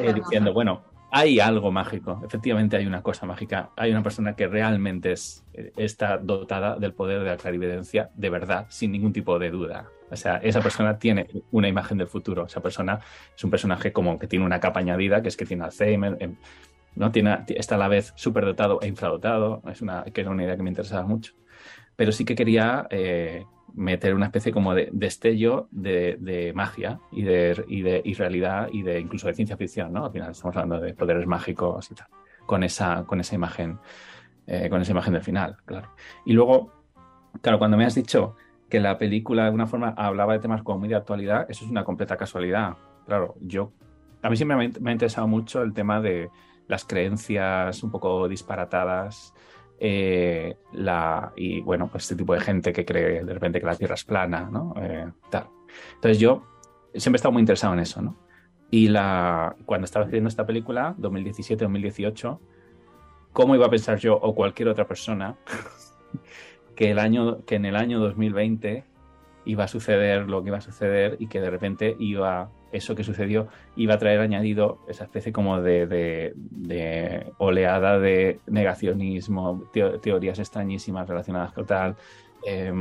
eh, 0.00 0.14
diciendo, 0.14 0.54
bueno, 0.54 0.82
hay 1.12 1.38
algo 1.38 1.70
mágico, 1.70 2.22
efectivamente 2.24 2.78
hay 2.78 2.86
una 2.86 3.02
cosa 3.02 3.26
mágica, 3.26 3.70
hay 3.76 3.90
una 3.90 4.02
persona 4.02 4.34
que 4.34 4.48
realmente 4.48 5.12
es, 5.12 5.44
eh, 5.52 5.72
está 5.76 6.16
dotada 6.16 6.76
del 6.76 6.94
poder 6.94 7.22
de 7.22 7.26
la 7.26 7.36
clarividencia 7.36 8.10
de 8.14 8.30
verdad, 8.30 8.66
sin 8.70 8.90
ningún 8.92 9.12
tipo 9.12 9.38
de 9.38 9.50
duda. 9.50 9.90
O 10.10 10.16
sea, 10.16 10.36
esa 10.38 10.60
persona 10.60 10.98
tiene 10.98 11.28
una 11.52 11.68
imagen 11.68 11.98
del 11.98 12.08
futuro, 12.08 12.46
esa 12.46 12.60
persona 12.60 13.00
es 13.36 13.44
un 13.44 13.50
personaje 13.50 13.92
como 13.92 14.18
que 14.18 14.26
tiene 14.26 14.44
una 14.44 14.60
capa 14.60 14.80
añadida, 14.80 15.22
que 15.22 15.28
es 15.28 15.36
que 15.36 15.46
tiene 15.46 15.64
Alzheimer, 15.64 16.16
em, 16.20 16.36
¿no? 16.96 17.12
tiene, 17.12 17.44
está 17.48 17.76
a 17.76 17.78
la 17.78 17.88
vez 17.88 18.12
superdotado 18.16 18.80
e 18.82 18.88
infradotado, 18.88 19.62
es 19.70 19.82
una, 19.82 20.04
que 20.04 20.20
era 20.20 20.30
una 20.30 20.44
idea 20.44 20.56
que 20.56 20.62
me 20.62 20.70
interesaba 20.70 21.06
mucho. 21.06 21.34
Pero 21.96 22.12
sí 22.12 22.24
que 22.24 22.34
quería 22.34 22.86
eh, 22.90 23.44
meter 23.74 24.14
una 24.14 24.26
especie 24.26 24.52
como 24.52 24.74
de 24.74 24.88
destello 24.92 25.68
de, 25.70 26.52
magia 26.54 26.98
y 27.12 27.22
de, 27.22 27.64
y 27.68 27.82
de 27.82 28.14
realidad 28.16 28.68
y 28.72 28.82
de 28.82 28.98
incluso 28.98 29.28
de 29.28 29.34
ciencia 29.34 29.56
ficción, 29.56 29.92
¿no? 29.92 30.06
Al 30.06 30.12
final 30.12 30.30
estamos 30.30 30.56
hablando 30.56 30.80
de 30.80 30.94
poderes 30.94 31.26
mágicos 31.26 31.90
y 31.90 31.94
tal, 31.94 32.08
con 32.46 32.62
esa, 32.64 33.04
con 33.04 33.20
esa 33.20 33.34
imagen, 33.34 33.78
eh, 34.46 34.68
con 34.68 34.80
esa 34.82 34.92
imagen 34.92 35.12
del 35.14 35.22
final, 35.22 35.56
claro. 35.64 35.90
Y 36.24 36.32
luego, 36.32 36.72
claro, 37.42 37.58
cuando 37.58 37.76
me 37.76 37.84
has 37.84 37.94
dicho 37.94 38.36
que 38.70 38.80
la 38.80 38.96
película 38.96 39.42
de 39.42 39.46
alguna 39.46 39.66
forma 39.66 39.90
hablaba 39.96 40.32
de 40.32 40.38
temas 40.38 40.62
como 40.62 40.78
muy 40.78 40.88
de 40.88 40.94
actualidad, 40.94 41.46
eso 41.50 41.64
es 41.64 41.70
una 41.70 41.84
completa 41.84 42.16
casualidad. 42.16 42.76
Claro, 43.04 43.34
yo, 43.40 43.72
a 44.22 44.30
mí 44.30 44.36
siempre 44.36 44.56
me 44.80 44.90
ha 44.90 44.92
interesado 44.92 45.26
mucho 45.26 45.62
el 45.62 45.74
tema 45.74 46.00
de 46.00 46.30
las 46.68 46.84
creencias 46.84 47.82
un 47.82 47.90
poco 47.90 48.28
disparatadas, 48.28 49.34
eh, 49.82 50.56
la, 50.72 51.32
y 51.36 51.60
bueno, 51.62 51.88
pues 51.88 52.04
este 52.04 52.14
tipo 52.16 52.32
de 52.34 52.40
gente 52.40 52.72
que 52.72 52.84
cree 52.84 53.24
de 53.24 53.34
repente 53.34 53.60
que 53.60 53.66
la 53.66 53.74
Tierra 53.74 53.94
es 53.94 54.04
plana, 54.04 54.48
¿no? 54.50 54.74
Eh, 54.76 55.10
tal. 55.30 55.48
Entonces 55.94 56.18
yo 56.18 56.44
siempre 56.94 57.16
he 57.16 57.20
estado 57.20 57.32
muy 57.32 57.40
interesado 57.40 57.72
en 57.74 57.80
eso, 57.80 58.00
¿no? 58.00 58.16
Y 58.70 58.88
la, 58.88 59.56
cuando 59.66 59.86
estaba 59.86 60.06
haciendo 60.06 60.28
esta 60.28 60.46
película, 60.46 60.94
2017-2018, 60.98 62.38
¿cómo 63.32 63.54
iba 63.56 63.66
a 63.66 63.70
pensar 63.70 63.98
yo 63.98 64.14
o 64.16 64.34
cualquier 64.34 64.68
otra 64.68 64.86
persona 64.86 65.36
que, 66.80 66.90
el 66.90 66.98
año, 66.98 67.44
que 67.44 67.56
en 67.56 67.66
el 67.66 67.76
año 67.76 68.00
2020 68.00 68.84
iba 69.44 69.64
a 69.64 69.68
suceder 69.68 70.30
lo 70.30 70.42
que 70.42 70.48
iba 70.48 70.56
a 70.56 70.62
suceder 70.62 71.18
y 71.18 71.26
que 71.26 71.38
de 71.38 71.50
repente 71.50 71.94
iba 71.98 72.48
eso 72.72 72.94
que 72.94 73.04
sucedió 73.04 73.48
iba 73.76 73.94
a 73.94 73.98
traer 73.98 74.20
añadido 74.20 74.78
esa 74.88 75.04
especie 75.04 75.30
como 75.30 75.60
de, 75.60 76.32
oleada 77.36 77.98
de 77.98 78.40
negacionismo, 78.46 79.64
teorías 80.00 80.38
extrañísimas 80.38 81.06
relacionadas 81.06 81.52
con 81.52 81.66
tal, 81.66 81.96
eh, 82.46 82.72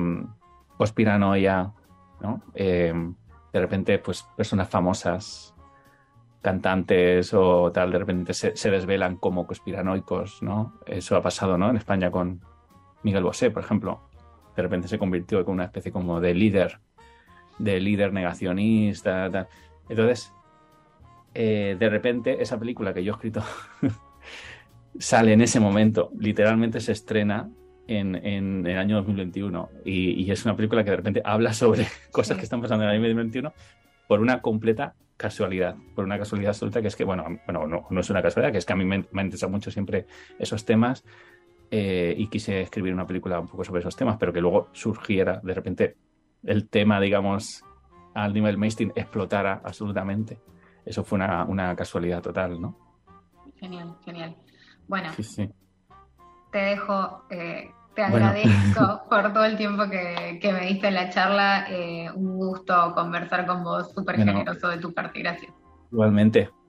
conspiranoia, 0.77 1.73
¿no? 2.21 2.41
Em, 2.53 3.13
de 3.51 3.59
repente, 3.59 3.99
pues 3.99 4.25
personas 4.37 4.69
famosas, 4.69 5.53
cantantes 6.41 7.33
o 7.33 7.69
tal, 7.73 7.91
de 7.91 7.99
repente 7.99 8.33
se, 8.33 8.55
se, 8.55 8.71
desvelan 8.71 9.17
como 9.17 9.45
conspiranoicos, 9.45 10.41
¿no? 10.41 10.79
Eso 10.85 11.17
ha 11.17 11.21
pasado, 11.21 11.57
¿no? 11.57 11.69
En 11.69 11.75
España 11.75 12.09
con 12.11 12.39
Miguel 13.03 13.23
Bosé, 13.23 13.51
por 13.51 13.63
ejemplo. 13.63 14.01
De 14.55 14.63
repente 14.63 14.87
se 14.87 14.99
convirtió 14.99 15.39
en 15.39 15.49
una 15.49 15.65
especie 15.65 15.91
como 15.91 16.19
de 16.19 16.33
líder, 16.33 16.79
de 17.57 17.79
líder 17.79 18.11
negacionista, 18.11 19.29
tal. 19.29 19.47
Entonces, 19.87 20.33
eh, 21.33 21.75
de 21.79 21.89
repente, 21.89 22.41
esa 22.41 22.59
película 22.59 22.93
que 22.93 23.03
yo 23.03 23.13
he 23.13 23.15
escrito 23.15 23.43
sale 24.99 25.33
en 25.33 25.41
ese 25.41 25.59
momento, 25.59 26.11
literalmente 26.19 26.79
se 26.79 26.91
estrena 26.91 27.49
en, 27.87 28.67
el 28.67 28.77
año 28.77 28.97
2021 28.97 29.69
y, 29.85 30.29
es 30.29 30.45
una 30.45 30.55
película 30.55 30.83
que 30.83 30.91
de 30.91 30.97
repente 30.97 31.21
habla 31.25 31.53
sobre 31.53 31.87
cosas 32.11 32.37
que 32.37 32.43
están 32.43 32.61
pasando 32.61 32.83
en 32.83 32.89
el 32.89 32.95
año 32.95 33.03
2021 33.03 33.53
por 34.07 34.19
una 34.19 34.41
completa 34.41 34.95
casualidad, 35.17 35.75
por 35.95 36.05
una 36.05 36.17
casualidad 36.17 36.49
absoluta 36.49 36.81
que 36.81 36.87
es 36.87 36.95
que, 36.95 37.03
bueno, 37.03 37.25
bueno 37.45 37.67
no, 37.67 37.99
es 37.99 38.09
una 38.09 38.21
casualidad, 38.21 38.51
que 38.51 38.59
es 38.59 38.65
que 38.65 38.73
a 38.73 38.75
mí 38.75 38.85
me, 38.85 39.05
me 39.11 39.21
han 39.21 39.27
interesado 39.27 39.51
mucho 39.51 39.71
siempre 39.71 40.05
esos 40.37 40.65
temas 40.65 41.03
eh, 41.71 42.15
y 42.17 42.27
quise 42.27 42.61
escribir 42.61 42.93
una 42.93 43.05
película 43.05 43.39
un 43.39 43.47
poco 43.47 43.63
sobre 43.63 43.81
esos 43.81 43.95
temas, 43.95 44.17
pero 44.17 44.33
que 44.33 44.41
luego 44.41 44.69
surgiera 44.71 45.39
de 45.43 45.53
repente 45.53 45.97
el 46.43 46.67
tema, 46.67 46.99
digamos, 46.99 47.63
al 48.13 48.33
nivel 48.33 48.57
mainstream 48.57 48.91
explotara 48.95 49.61
absolutamente. 49.63 50.39
Eso 50.85 51.03
fue 51.03 51.17
una, 51.17 51.75
casualidad 51.75 52.21
total, 52.21 52.59
¿no? 52.59 52.77
Genial, 53.55 53.95
genial. 54.03 54.35
Bueno, 54.87 55.11
te 56.51 56.57
dejo, 56.57 57.25
eh, 57.29 57.69
te 57.93 58.01
agradezco 58.01 59.03
por 59.09 59.33
todo 59.33 59.45
el 59.45 59.57
tiempo 59.57 59.83
que, 59.89 60.39
me 60.51 60.65
diste 60.65 60.87
en 60.87 60.95
la 60.95 61.09
charla. 61.09 61.67
Eh, 61.69 62.09
un 62.15 62.37
gusto 62.37 62.93
conversar 62.95 63.45
con 63.45 63.63
vos, 63.63 63.93
súper 63.93 64.15
generoso 64.15 64.69
de 64.69 64.77
tu 64.77 64.93
parte. 64.93 65.19
Gracias. 65.19 65.53
Igualmente. 65.91 66.49